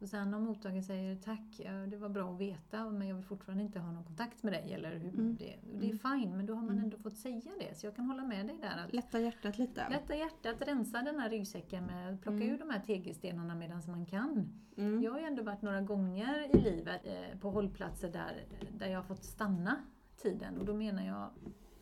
[0.03, 3.63] Och sen om mottagaren säger tack, det var bra att veta men jag vill fortfarande
[3.63, 5.35] inte ha någon kontakt med dig eller hur Mm.
[5.39, 6.83] det, och det är fine men då har man Mm.
[6.83, 8.83] ändå fått säga det så jag kan hålla med dig där.
[8.85, 9.89] Att Lätta hjärtat lite.
[9.89, 12.49] Lätta hjärtat, rensa den här ryggsäcken med plocka Mm.
[12.55, 14.49] ur de här tegelstenarna medan man kan.
[14.77, 15.01] Mm.
[15.03, 18.45] Jag har ju ändå varit några gånger i livet eh, på hållplatser där,
[18.77, 19.75] där jag har fått stanna
[20.17, 21.29] tiden och då menar jag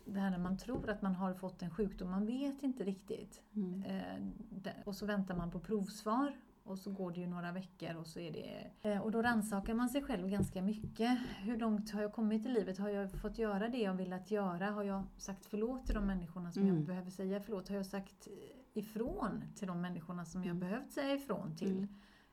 [0.06, 3.42] det här när man tror att man har fått en sjukdom, man vet inte riktigt.
[3.56, 3.84] Mm.
[3.84, 6.36] Eh, och så väntar man på provsvar
[6.72, 8.72] och så går det ju några veckor och så är det...
[8.90, 11.20] Eh, och då rannsakar man sig själv ganska mycket.
[11.38, 12.78] Hur långt har jag kommit i livet?
[12.78, 14.66] Har jag fått göra det jag velat göra?
[14.72, 16.76] Har jag sagt förlåt till de människorna som Mm.
[16.76, 17.70] jag behöver säga förlåt?
[17.70, 18.28] Har jag sagt
[18.74, 20.60] ifrån till de människorna som jag Mm.
[20.60, 21.78] behövt säga ifrån till?
[21.78, 21.88] Mm.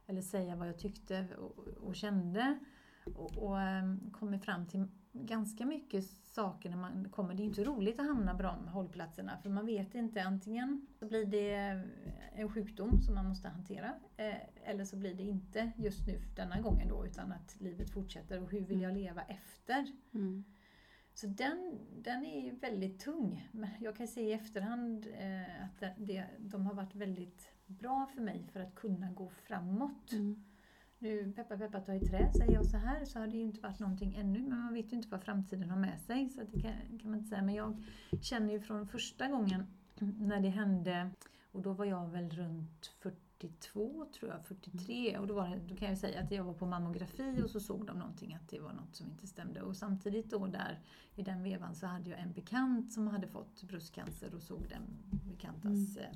[0.07, 2.59] Eller säga vad jag tyckte och, och kände.
[3.15, 4.87] Och, och um, kommer fram till
[5.27, 7.35] ganska mycket saker när man kommer.
[7.35, 10.23] Det är inte roligt att hamna på de hållplatserna för man vet inte.
[10.23, 11.83] Antingen så blir det
[12.35, 16.61] en sjukdom som man måste hantera eh, eller så blir det inte just nu denna
[16.61, 19.93] gången då utan att livet fortsätter och hur vill jag leva efter?
[20.15, 20.45] Mm.
[21.15, 23.49] Så den, den är väldigt tung.
[23.53, 28.21] Men jag kan se i efterhand eh, att det, de har varit väldigt bra för
[28.21, 30.13] mig för att kunna gå framåt.
[30.13, 30.45] Mm.
[31.01, 33.61] Nu, peppa peppa ta i trä, säger jag så här, så har det ju inte
[33.61, 36.29] varit någonting ännu, men man vet ju inte vad framtiden har med sig.
[36.29, 37.43] Så det kan, kan man inte säga.
[37.43, 37.83] Men jag
[38.21, 39.67] känner ju från första gången
[40.01, 41.11] när det hände,
[41.53, 42.87] och då var jag väl runt
[43.39, 45.19] 42 tror jag, 43.
[45.19, 47.87] Och då, var då kan jag säga att jag var på mammografi och så såg
[47.87, 49.63] de någonting att det var något som inte stämde.
[49.63, 50.81] Och samtidigt då där
[51.15, 54.83] i den vevan så hade jag en bekant som hade fått bröstcancer och såg den
[55.31, 56.11] bekantas eh,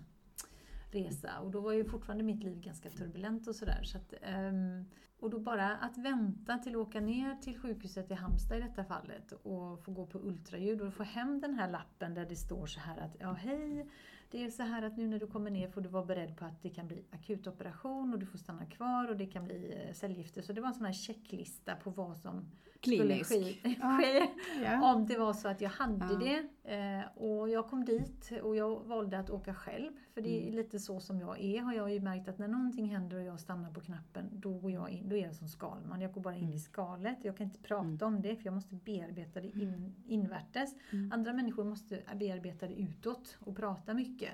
[0.95, 1.41] resa.
[1.41, 3.83] Och då var ju fortfarande mitt liv ganska turbulent och sådär.
[3.83, 4.85] Så att, ehm,
[5.21, 8.85] och då bara att vänta till att åka ner till sjukhuset i Halmstad i detta
[8.85, 12.67] fallet och få gå på ultraljud och få hem den här lappen där det står
[12.67, 13.87] så här att ja hej,
[14.31, 16.45] det är så här att nu när du kommer ner får du vara beredd på
[16.45, 19.95] att det kan bli akutoperation och du får stanna kvar och det kan bli eh,
[19.95, 20.43] cellgifter.
[20.43, 22.51] Så det var en sån här checklista på vad som
[22.83, 23.29] Klinisk.
[23.33, 23.57] ske.
[24.65, 24.95] Ja.
[24.95, 26.19] om det var så att jag hade Ja.
[26.19, 26.49] det.
[26.75, 29.93] Eh, och jag kom dit och jag valde att åka själv.
[30.15, 30.55] För det är Mm.
[30.55, 33.41] lite så som jag är har jag ju märkt att när någonting händer och jag
[33.41, 36.01] stannar på knappen då går jag in, då är jag som skalman.
[36.01, 36.55] Jag går bara in Mm.
[36.55, 37.25] i skalet.
[37.25, 37.99] Jag kan inte prata Mm.
[38.03, 40.75] om det för jag måste bearbeta det in, invärtes.
[40.93, 41.13] Mm.
[41.13, 44.31] Andra människor måste bearbeta det utåt och prata mycket.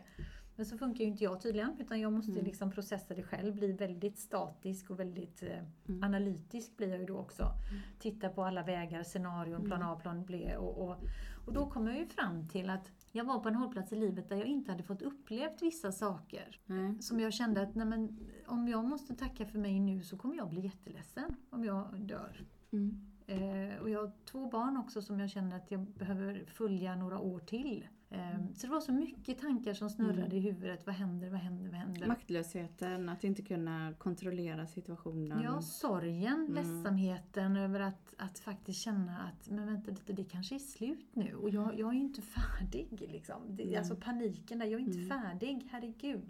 [0.58, 2.44] Men så funkar ju inte jag tydligen utan jag måste Mm.
[2.44, 6.02] liksom processa det själv, bli väldigt statisk och väldigt eh, Mm.
[6.04, 7.44] analytisk blir jag ju då också.
[7.98, 10.96] Titta på alla vägar, scenarion, plan A, plan B och, och,
[11.46, 14.28] och då kom jag ju fram till att jag var på en hållplats i livet
[14.28, 16.60] där jag inte hade fått upplevt vissa saker.
[16.66, 17.02] Nej.
[17.02, 20.36] Som jag kände att nej men, om jag måste tacka för mig nu så kommer
[20.36, 22.44] jag bli jätteledsen om jag dör.
[22.72, 23.00] Mm.
[23.26, 27.18] Eh, och jag har två barn också som jag känner att jag behöver följa några
[27.18, 27.86] år till.
[28.10, 30.32] Eh, Så det var så mycket tankar som snurrade Mm.
[30.36, 30.86] i huvudet.
[30.86, 32.06] Vad händer, vad händer, vad händer?
[32.06, 35.42] Maktlösheten, att inte kunna kontrollera situationen.
[35.44, 36.54] Ja, sorgen, Mm.
[36.54, 41.34] ledsamheten över att, att faktiskt känna att men vänta lite, det kanske är slut nu
[41.34, 42.88] och jag, jag är inte färdig.
[43.12, 43.42] Liksom.
[43.56, 43.78] Det, Mm.
[43.78, 45.08] Alltså paniken där, jag är inte Mm.
[45.22, 46.24] färdig, herregud.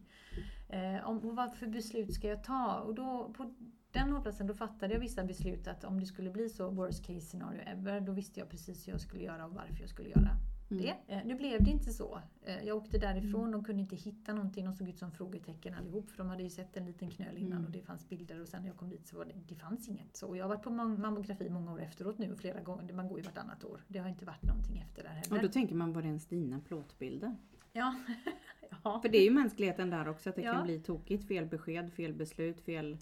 [0.68, 2.74] Eh, om, och vad för beslut ska jag ta?
[2.80, 3.54] Och då, på
[3.92, 7.20] den hållplatsen då fattade jag vissa beslut att om det skulle bli så worst case
[7.20, 10.30] scenario ever, då visste jag precis hur jag skulle göra och varför jag skulle göra
[10.70, 10.82] Mm.
[10.82, 11.14] det.
[11.14, 12.20] Eh, nu blev det inte så.
[12.44, 16.10] Eh, jag åkte därifrån, de kunde inte hitta någonting, de såg ut som frågetecken allihop
[16.10, 17.64] för de hade ju sett en liten knöl innan Mm.
[17.64, 19.88] och det fanns bilder och sen när jag kom dit så var det, det fanns
[19.88, 20.16] inget.
[20.16, 23.18] Så jag har varit på mam- mammografi många år efteråt nu, flera gånger, man går
[23.18, 23.80] ju vartannat år.
[23.88, 25.36] Det har inte varit någonting efter där heller.
[25.36, 27.36] Och då tänker man, var det ens dina plåtbilder?
[27.72, 27.94] Ja.
[28.84, 29.00] ja.
[29.02, 30.52] För det är ju mänskligheten där också, att det Ja.
[30.52, 31.28] kan bli tokigt.
[31.28, 32.96] Fel besked, fel beslut, fel,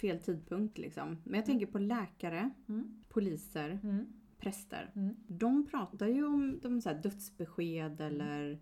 [0.00, 1.18] fel tidpunkt liksom.
[1.24, 3.02] Men jag tänker på läkare, Mm.
[3.08, 4.06] poliser, Mm.
[4.38, 4.92] Präster.
[4.94, 5.16] Mm.
[5.26, 8.58] De pratar ju om de så dödsbesked eller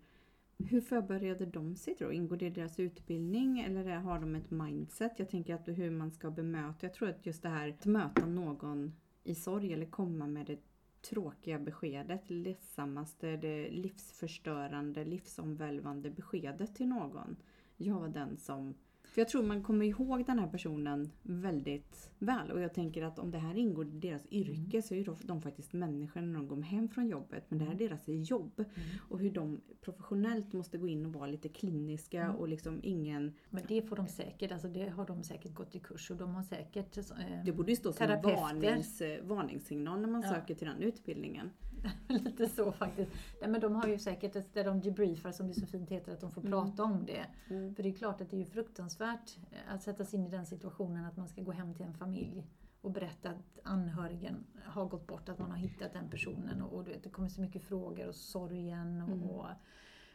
[0.57, 2.11] hur förbereder de sig då?
[2.11, 5.19] Ingår det i deras utbildning eller har de ett mindset?
[5.19, 6.77] Jag tänker att hur man ska bemöta.
[6.79, 10.59] Jag tror att just det här att möta någon i sorg eller komma med det
[11.01, 17.35] tråkiga beskedet, ledsammaste, det livsförstörande, livsomvälvande beskedet till någon.
[17.77, 18.73] Jag var den som
[19.15, 22.51] för jag tror man kommer ihåg den här personen väldigt väl.
[22.51, 25.73] Och jag tänker att om det här ingår i deras yrke så är de faktiskt
[25.73, 27.45] människor när de går hem från jobbet.
[27.49, 28.51] Men det här är deras jobb.
[28.59, 28.69] Mm.
[29.09, 32.35] Och hur de professionellt måste gå in och vara lite kliniska Mm.
[32.35, 33.33] och liksom ingen...
[33.49, 36.35] Men det får de säkert, alltså det har de säkert gått i kurs och de
[36.35, 36.97] har säkert...
[36.97, 37.03] Eh,
[37.45, 40.29] Det borde ju stå som varnings, eh, varningssignal när man Ja.
[40.33, 41.49] söker till den utbildningen.
[42.09, 43.11] Lite så faktiskt.
[43.41, 46.21] Nej, men de har ju säkert där de debriefar som det så fint heter, att
[46.21, 46.51] de får Mm.
[46.51, 47.25] prata om det.
[47.49, 47.75] Mm.
[47.75, 50.29] För det är klart att det är ju fruktansvärt eh, att sätta sig in i
[50.29, 52.47] den situationen att man ska gå hem till en familj
[52.81, 56.83] och berätta att anhörigen har gått bort, att man har hittat den personen och, och
[56.83, 59.29] du vet, det kommer så mycket frågor och sorgen och, Mm.
[59.29, 59.45] och,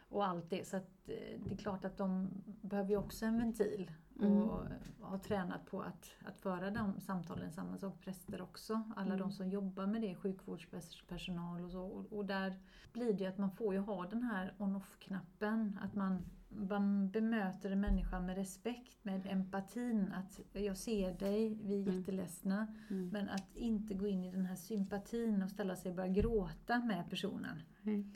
[0.09, 0.67] och allt det.
[0.67, 2.29] Så att, eh, det är klart att de
[2.61, 4.37] behöver ju också en ventil Mm.
[4.43, 4.63] och
[5.01, 7.51] har tränat på att, att föra de samtalen.
[7.51, 8.81] Samma sak präster också.
[8.95, 9.19] Alla Mm.
[9.19, 11.81] de som jobbar med det, sjukvårdspersonal och så.
[11.85, 12.59] Och, och där
[12.93, 15.79] blir det att man får ju ha den här on-off-knappen.
[15.83, 20.11] Att man, man bemöter en människa med respekt, med empatin.
[20.11, 21.97] Att jag ser dig, vi är Mm.
[21.99, 22.67] jätteledsna.
[22.89, 23.09] Mm.
[23.09, 26.79] Men att inte gå in i den här sympatin och ställa sig och börja gråta
[26.79, 27.61] med personen.
[27.83, 28.13] Mm.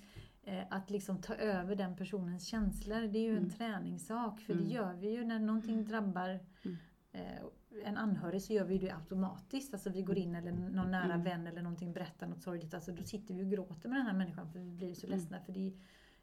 [0.70, 3.50] Att liksom ta över den personens känslor, det är ju en Mm.
[3.50, 4.40] träningssak.
[4.42, 4.66] För Mm.
[4.66, 6.30] det gör vi ju när någonting drabbar
[6.64, 6.78] Mm.
[7.12, 7.42] eh,
[7.84, 9.74] en anhörig så gör vi det automatiskt.
[9.74, 11.24] Alltså vi går in eller någon nära Mm.
[11.24, 12.74] vän eller någonting berättar något sorgligt.
[12.74, 15.20] Alltså då sitter vi och gråter med den här människan för vi blir så Mm.
[15.20, 15.40] ledsna.
[15.40, 15.74] För det,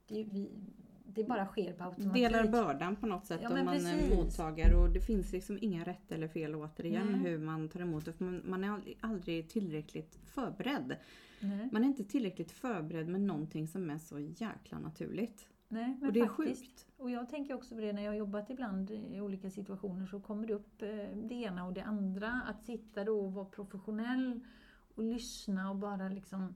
[0.06, 0.50] det, vi,
[1.06, 2.22] det bara sker på automatik.
[2.22, 4.16] Delar bördan på något sätt Ja, om man är precis.
[4.16, 7.20] mottagare och det finns liksom inga rätt eller fel återigen Nej.
[7.20, 8.20] hur man tar emot det.
[8.44, 10.96] Man, är aldrig, tillräckligt förberedd.
[11.40, 15.46] Nej, Man är inte tillräckligt förberedd med någonting som är så jäkla naturligt.
[15.68, 16.60] nej, men Och det är faktiskt.
[16.62, 16.86] sjukt.
[16.96, 20.20] Och jag tänker också på det när jag har jobbat ibland i olika situationer så
[20.20, 20.88] kommer det upp eh,
[21.28, 22.40] det ena och det andra.
[22.48, 24.40] Att sitta då och vara professionell
[24.94, 26.54] och lyssna och bara liksom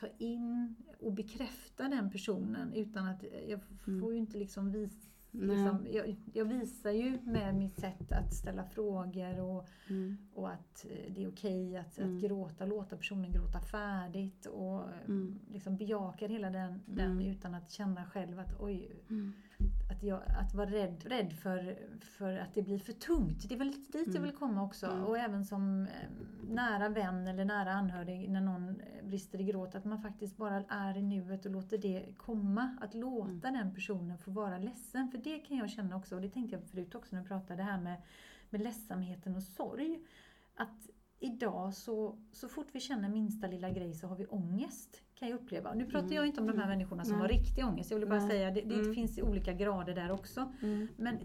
[0.00, 4.00] ta in och bekräfta den personen utan att jag Mm.
[4.00, 5.08] får ju inte liksom visa.
[5.30, 10.16] Liksom, jag, jag visar ju med mitt sätt att ställa frågor och, Mm.
[10.34, 12.16] och att eh, det är okej att, Mm.
[12.16, 15.38] att gråta, låta personen gråta färdigt och Mm.
[15.52, 17.26] liksom bejakar hela den, den Mm.
[17.26, 19.32] utan att känna själv att oj, Mm.
[19.96, 23.48] Att, jag, att vara rädd, rädd för, för att det blir för tungt.
[23.48, 24.22] Det är väl lite dit jag Mm.
[24.22, 24.86] vill komma också.
[24.86, 25.04] Mm.
[25.04, 26.10] Och även som eh,
[26.48, 29.74] nära vän eller nära anhörig när någon eh, brister i gråt.
[29.74, 32.76] Att man faktiskt bara är i nuet och låter det komma.
[32.80, 35.08] Att låta den personen få vara ledsen.
[35.10, 37.62] För det kan jag känna också, och det tänkte jag förut också när vi pratade
[37.62, 38.02] här med,
[38.50, 40.00] med ledsamheten och sorg.
[40.54, 45.02] Att idag så, så fort vi känner minsta lilla grej så har vi ångest.
[45.18, 45.74] Kan jag uppleva.
[45.74, 46.14] Nu pratar Mm.
[46.16, 47.20] jag inte om de här människorna som Nej.
[47.20, 47.90] har riktig ångest.
[47.90, 48.28] Jag vill bara Nej.
[48.30, 48.94] säga, det, det Mm.
[48.94, 50.52] finns olika grader där också.
[50.62, 50.88] Mm.
[50.96, 51.18] Men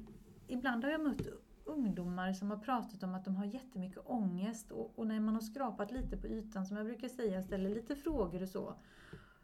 [0.48, 1.22] ibland har jag mött
[1.66, 5.42] ungdomar som har pratat om att de har jättemycket ångest och, och när man har
[5.42, 8.74] skrapat lite på ytan, som jag brukar säga, ställer lite frågor och så.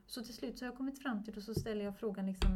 [0.06, 2.50] Så till slut så har jag kommit fram till och så ställer jag frågan liksom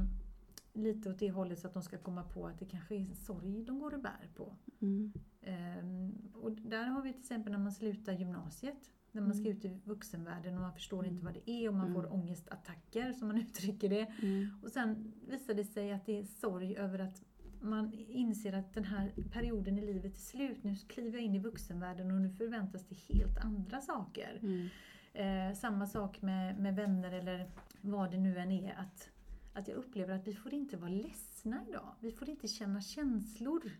[0.73, 3.63] lite åt det hållet så att de ska komma på att det kanske är sorg
[3.63, 4.55] de går och bär på.
[4.81, 5.13] Mm.
[5.41, 8.91] Ehm, och där har vi till exempel när man slutar gymnasiet.
[9.11, 9.57] När man ska Mm.
[9.57, 11.93] ut i vuxenvärlden och man förstår inte vad det är och man Mm.
[12.01, 14.07] får ångestattacker som man uttrycker det.
[14.21, 14.47] Mm.
[14.63, 17.23] Och sen visar det sig att det är sorg över att
[17.61, 20.63] man inser att den här perioden i livet är slut.
[20.63, 24.39] Nu kliver jag in i vuxenvärlden och nu förväntas det helt andra saker.
[24.41, 24.67] Mm.
[25.13, 28.73] Eh, samma sak med, med vänner eller vad det nu än är.
[28.73, 29.09] Att,
[29.53, 31.95] att jag upplever att vi får inte vara ledsna idag.
[31.99, 33.71] Vi får inte känna känslor.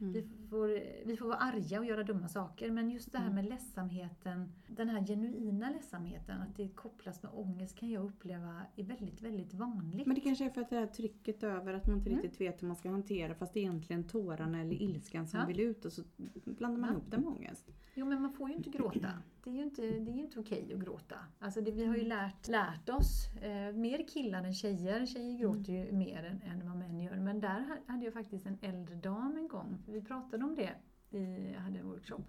[0.00, 0.48] Vi, Mm.
[0.50, 0.68] får,
[1.06, 2.70] vi får vara arga och göra dumma saker.
[2.70, 7.76] Men just det här med ledsamheten, den här genuina ledsamheten, att det kopplas med ångest
[7.78, 10.06] kan jag uppleva är väldigt, väldigt vanligt.
[10.06, 12.22] Men det kanske är för att det här trycket över att man inte Mm.
[12.22, 15.46] riktigt vet hur man ska hantera fast det är egentligen tårarna eller ilskan som Ja.
[15.46, 16.02] vill ut och så
[16.44, 16.92] blandar man Ja.
[16.96, 17.68] ihop det med ångest.
[17.94, 19.08] Jo men man får ju inte gråta.
[19.44, 21.16] Det är ju inte, det är ju inte okej att gråta.
[21.38, 25.06] Alltså det, vi har ju lärt, lärt oss, eh, mer killar än tjejer.
[25.06, 27.16] Tjejer gråter ju mer än, än vad män gör.
[27.16, 29.78] Men där ha- hade jag faktiskt en äldre dam en gång.
[29.86, 30.74] Vi pratade om det,
[31.18, 32.22] i, jag hade en workshop.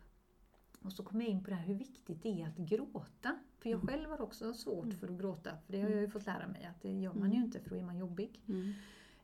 [0.81, 3.39] Och så kom jag in på det här hur viktigt det är att gråta.
[3.59, 5.49] För jag själv har också svårt för att gråta.
[5.65, 7.69] För det har jag ju fått lära mig att det gör man ju inte för
[7.69, 8.41] då är man jobbig.
[8.47, 8.73] Mm.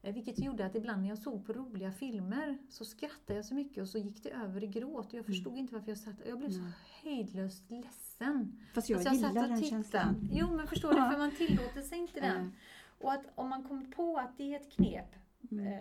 [0.06, 3.54] Eh, Vilket gjorde att ibland när jag såg på roliga filmer så skrattade jag så
[3.56, 5.08] mycket och så gick det över i gråt.
[5.08, 6.72] Och jag förstod inte varför jag satt Jag blev så Nej.
[7.04, 8.60] hejdlöst ledsen.
[8.74, 9.70] Fast jag Så jag gillar satt och den tittade.
[9.70, 10.30] känslan.
[10.34, 12.38] Jo men förstår du, för man tillåter sig inte den.
[12.38, 12.52] Mm.
[12.98, 15.16] Och att om man kommer på att det är ett knep
[15.52, 15.68] Mm.
[15.68, 15.80] eh,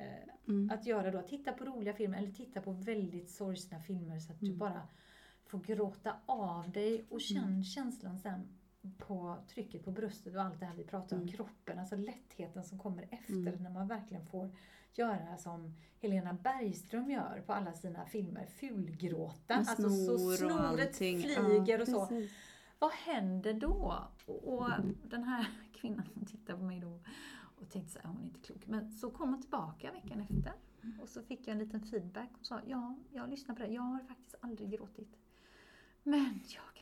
[0.49, 0.71] Mm.
[0.71, 4.41] att göra då, titta på roliga filmer eller titta på väldigt sorgsna filmer så att
[4.41, 4.59] du Mm.
[4.59, 4.89] bara
[5.47, 7.65] får gråta av dig och känn Mm.
[7.65, 8.41] känslan sen
[8.99, 11.35] på trycket på bröstet och allt det här vi pratar om, Mm.
[11.35, 13.63] kroppen, alltså lättheten som kommer efter Mm.
[13.63, 14.51] när man verkligen får
[14.95, 19.57] göra som Helena Bergström gör på alla sina filmer, fulgråta.
[19.59, 22.07] Med Alltså så snoret flyger Ja, och så.
[22.07, 22.33] precis.
[22.79, 23.95] Vad händer då?
[24.27, 24.71] Och, och
[25.09, 27.01] den här kvinnan som tittade på mig då
[27.61, 28.67] och tänkte så här, hon är inte klok.
[28.67, 30.53] Men så kom hon tillbaka veckan efter
[31.03, 33.69] och så fick jag en liten feedback och sa, ja, jag lyssnar på det.
[33.69, 35.17] Jag har faktiskt aldrig gråtit.
[36.03, 36.74] Men jag.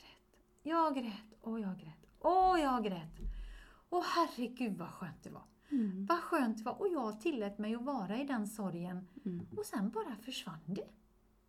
[0.63, 3.21] Jag grät och jag grät och jag grät.
[3.89, 5.45] Och herregud vad skönt det var.
[5.71, 6.07] Mm.
[6.07, 6.81] Vad skönt det var.
[6.81, 9.09] Och jag tillät mig att vara i den sorgen.
[9.25, 9.47] Mm.
[9.57, 10.89] Och sen bara försvann det.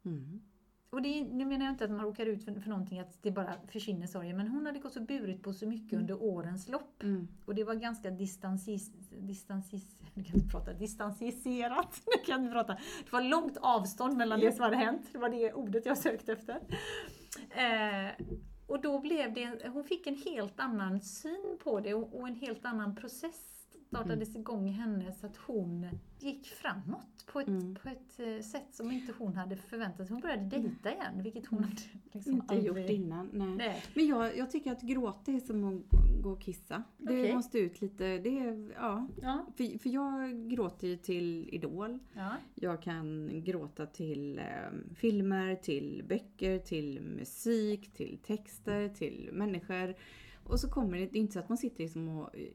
[0.05, 0.41] Mm.
[0.89, 3.31] Och det, nu menar jag inte att man råkar ut för, för någonting, att det
[3.31, 4.37] bara försvinner sorgen.
[4.37, 7.03] Men hon hade gått och burit på så mycket under årens lopp.
[7.03, 7.27] Mm.
[7.45, 12.01] Och det var ganska distansis, distansis, nu kan inte prata, distansiserat.
[12.05, 12.73] Nu kan jag inte prata.
[13.03, 15.09] Det var långt avstånd mellan det som hade hänt.
[15.11, 16.59] Det var det ordet jag sökte efter.
[17.49, 18.25] Eh,
[18.73, 22.65] och då blev det, hon fick en helt annan syn på det och, en helt
[22.65, 23.62] annan process
[23.95, 25.87] startades igång i henne så att hon
[26.19, 27.75] gick framåt på ett, Mm.
[27.75, 30.13] på ett eh, sätt som inte hon hade förväntat sig.
[30.13, 32.67] Hon började dejta igen, vilket hon hade liksom Inte aldrig...
[32.83, 33.29] gjort innan.
[33.33, 33.55] Nej.
[33.55, 33.83] Nej.
[33.93, 35.81] Men jag, jag tycker att gråta är som att
[36.23, 36.83] gå och kissa.
[36.97, 37.35] Det Okej.
[37.35, 38.17] måste ut lite.
[38.17, 39.07] Det är, ja.
[39.21, 41.99] Ja, för, för jag gråter ju till Idol.
[42.13, 42.29] ja.
[42.55, 44.45] Jag kan gråta till eh,
[44.95, 49.95] filmer, till böcker, till musik, till texter, till människor.
[50.43, 52.47] Och så kommer det, det är inte så att man sitter liksom och eh,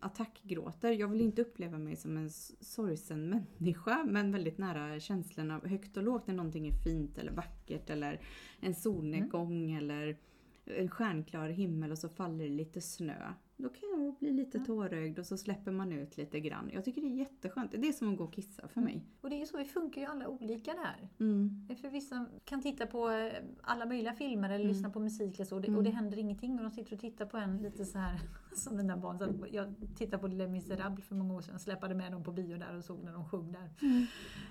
[0.00, 0.92] attackgråter.
[0.92, 5.96] Jag vill inte uppleva mig som en sorgsen människa, men väldigt nära känslan av högt
[5.96, 8.20] och lågt när någonting är fint eller vackert eller
[8.60, 10.16] en solnedgång eller
[10.64, 13.32] en stjärnklar himmel och så faller det lite snö.
[13.56, 14.64] Då kan jag bli lite Ja.
[14.64, 16.70] tårögd och så släpper man ut lite grann.
[16.72, 17.70] Jag tycker det är jätteskönt.
[17.72, 19.04] Det är som att gå och kissa för mig.
[19.20, 21.08] Och det är ju så, vi funkar ju alla olika där.
[21.20, 21.68] Mm.
[21.80, 24.68] För vissa kan titta på eh, alla möjliga filmer eller Mm.
[24.68, 25.78] lyssna på musik eller så, och det, Mm.
[25.78, 28.20] och det händer ingenting och de sitter och tittar på en lite så här
[28.56, 29.18] som mina barn.
[29.18, 32.56] Så jag tittade på Les Misérables för många år sedan, släpade med dem på bio
[32.56, 33.70] där och såg när de sjöng där.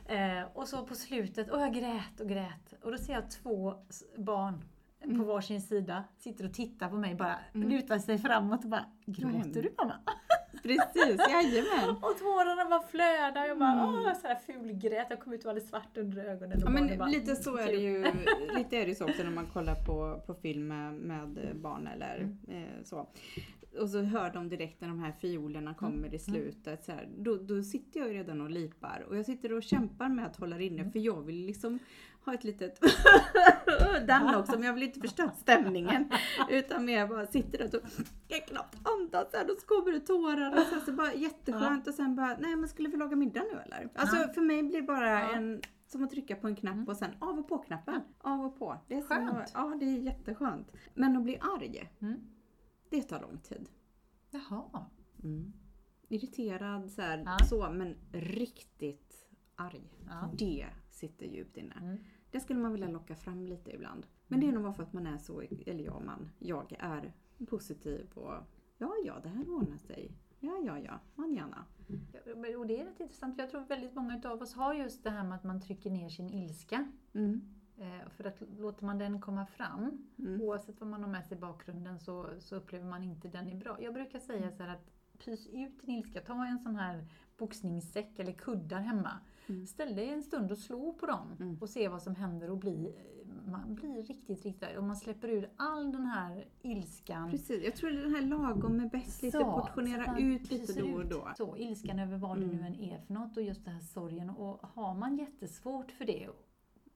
[0.06, 2.74] Eh, och så på slutet, och jag grät och grät.
[2.84, 3.74] Och då ser jag två
[4.18, 4.64] barn
[5.04, 5.28] på Mm.
[5.28, 7.70] varsin sida, sitter och tittar på mig bara, Mm.
[7.70, 9.94] lutar sig framåt och bara Gråter du mamma?
[10.64, 11.90] Precis, jajamän.
[12.02, 13.86] Och tårarna bara flödade och jag bara Mm.
[13.86, 15.08] åh, så här fulgrät.
[15.10, 16.58] Jag kom ut och var alldeles svart under ögonen.
[16.64, 18.04] Och Ja, men bara, lite "Mm, så är kul." det ju
[18.58, 22.16] lite är det ju så också när man kollar på, på film med, barn eller
[22.18, 22.38] Mm.
[22.64, 23.08] eh, så.
[23.82, 26.84] Och så hör de direkt när de här fiolerna kommer i slutet.
[26.86, 30.10] Så här, då, då sitter jag ju redan och lipar och jag sitter och kämpar
[30.10, 30.92] med att hålla inne Mm.
[30.92, 31.80] för jag vill liksom
[32.26, 32.80] ha ett litet
[34.08, 36.12] den också men jag vill inte förstöra stämningen.
[36.50, 37.82] Utan mer bara sitter och
[38.28, 41.88] jag kan knappt andas här, då så kommer det tårar och sen så bara jätteskönt
[41.88, 43.90] och sen bara nej men skulle vi laga middag nu eller?
[43.96, 44.34] Alltså Ja.
[44.34, 45.32] för mig blir det bara Ja.
[45.36, 46.88] en som att trycka på en knapp Mm.
[46.88, 48.02] och sen av och på knappen.
[48.22, 48.78] Av och på.
[48.88, 49.30] Det är som Skönt.
[49.38, 50.72] att- ja, det är jätteskönt.
[50.94, 52.20] Men att bli arg, Mm.
[52.90, 53.70] det tar lång tid.
[54.32, 54.86] Jaha.
[55.24, 55.54] Mm.
[56.10, 57.46] Irriterad så, här, Ja.
[57.46, 59.82] så men riktigt arg.
[60.08, 60.30] Ja.
[60.38, 60.66] Det
[61.00, 61.74] sitter djupt inne.
[61.82, 61.98] Mm.
[62.32, 64.08] Det skulle man vilja locka fram lite ibland.
[64.28, 67.14] Men det är nog bara för att man är så, eller jag man, jag är
[67.50, 68.34] positiv och
[68.78, 70.12] ja, ja, det här ordnar sig.
[70.40, 71.66] Ja, ja, ja, man gärna.
[72.14, 75.04] Ja, Och det är rätt intressant för jag tror väldigt många av oss har just
[75.04, 76.92] det här med att man trycker ner sin ilska.
[77.14, 77.42] Mm.
[77.78, 80.42] Eh, För att låter man den komma fram, Mm.
[80.42, 83.56] oavsett vad man har med sig i bakgrunden, så, så upplever man inte den är
[83.56, 83.82] bra.
[83.82, 84.92] Jag brukar säga så att
[85.26, 89.20] pys ut din ilska, ta en sån här boxningssäck eller kuddar hemma.
[89.50, 89.66] Mm.
[89.66, 91.58] Ställ dig en stund och slå på dem Mm.
[91.62, 92.94] och se vad som händer och bli,
[93.46, 94.78] man blir riktigt, riktigt.
[94.78, 97.30] Och man släpper ur all den här ilskan.
[97.32, 100.18] Precis, jag tror det är den här lagom är bäst, lite Så, så portionera man
[100.24, 101.30] ut lite då och då.
[101.38, 102.66] Så, ilskan över vad det nu Mm.
[102.66, 104.30] än är för något och just det här sorgen.
[104.30, 106.30] Och har man jättesvårt för det,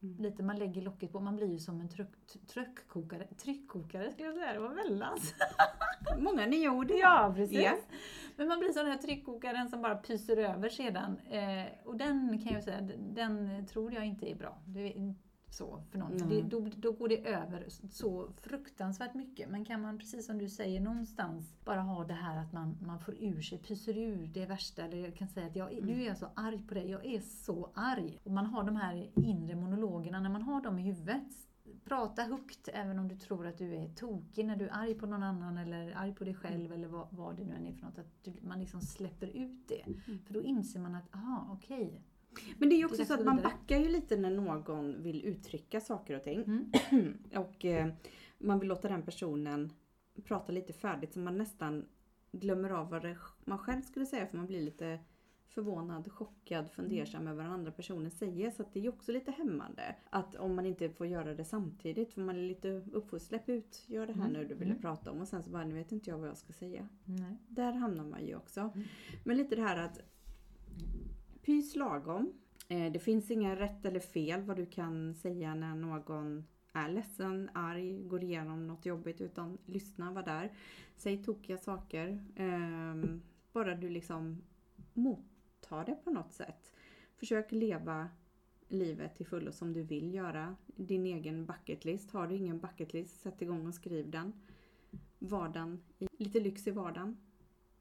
[0.03, 0.17] Mm.
[0.17, 2.07] lite man lägger locket på, man blir ju som en tryck,
[2.47, 5.33] tryckkokare, tryckkokare skulle jag säga, det var väldans.
[6.19, 6.91] Många nya ord.
[6.91, 7.59] Ja, precis.
[7.59, 7.73] Ja.
[8.37, 11.17] Men man blir som den här tryckkokaren som bara pyser över sedan.
[11.29, 12.81] Eh, och den kan jag säga,
[13.13, 14.57] den, tror jag inte är bra.
[14.75, 15.15] Är
[15.49, 16.11] så för någon.
[16.17, 16.41] Nej.
[16.41, 19.49] det, då, då går det över så fruktansvärt mycket.
[19.49, 22.99] Men kan man, precis som du säger, någonstans bara ha det här att man, man
[22.99, 24.83] får ur sig, pyser ur det värsta.
[24.83, 27.05] Eller jag kan säga att jag, är- nu är jag så arg på dig, jag
[27.05, 28.19] är så arg.
[28.23, 31.23] Och man har de här inre monologerna, när man har dem i huvudet
[31.85, 35.05] Prata högt även om du tror att du är tokig när du är arg på
[35.05, 37.85] någon annan eller arg på dig själv eller vad, vad det nu än är för
[37.85, 37.99] något.
[37.99, 39.85] Att du, man liksom släpper ut det.
[40.25, 42.01] För då inser man att, aha, okej.
[42.57, 45.81] Men det är ju också så att man backar ju lite när någon vill uttrycka
[45.81, 46.43] saker och ting.
[46.91, 47.17] Mm.
[47.35, 47.93] och eh,
[48.37, 49.73] man vill låta den personen
[50.23, 51.85] prata lite färdigt så man nästan
[52.31, 54.99] glömmer av vad det man själv skulle säga för man blir lite
[55.53, 58.51] förvånad, chockad, fundersam över vad den andra personen säger.
[58.51, 59.95] Så att det är ju också lite hämmande.
[60.09, 63.21] Att om man inte får göra det samtidigt för man är lite uppfostrad.
[63.21, 64.81] Släpp ut, gör det här Mm, nu du ville mm.
[64.81, 66.87] prata om och sen så bara, nu vet inte jag vad jag ska säga.
[67.05, 67.37] Nej.
[67.47, 68.59] Där hamnar man ju också.
[68.61, 68.87] Mm.
[69.23, 69.99] Men lite det här att
[71.41, 72.33] pys lagom.
[72.67, 76.43] Eh, Det finns inga rätt eller fel vad du kan säga när någon
[76.73, 80.51] är ledsen, arg, går igenom något jobbigt utan lyssna, var där.
[80.95, 82.25] Säg tokiga saker.
[82.35, 83.21] Ehm,
[83.53, 84.41] Bara du liksom
[85.73, 86.73] mottar det på något sätt.
[87.15, 88.09] Försök leva
[88.67, 90.55] livet till fullo som du vill göra.
[90.65, 92.11] Din egen bucketlist.
[92.11, 94.33] Har du ingen bucketlist, sätt igång och skriv den.
[95.19, 95.83] Vardagen,
[96.17, 97.17] lite lyx i vardagen.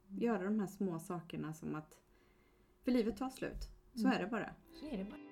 [0.09, 1.99] Göra de här små sakerna som att
[2.85, 3.69] för livet tar slut.
[3.95, 4.13] Så Mm.
[4.13, 4.55] är det bara.
[4.81, 5.32] Så är det bara.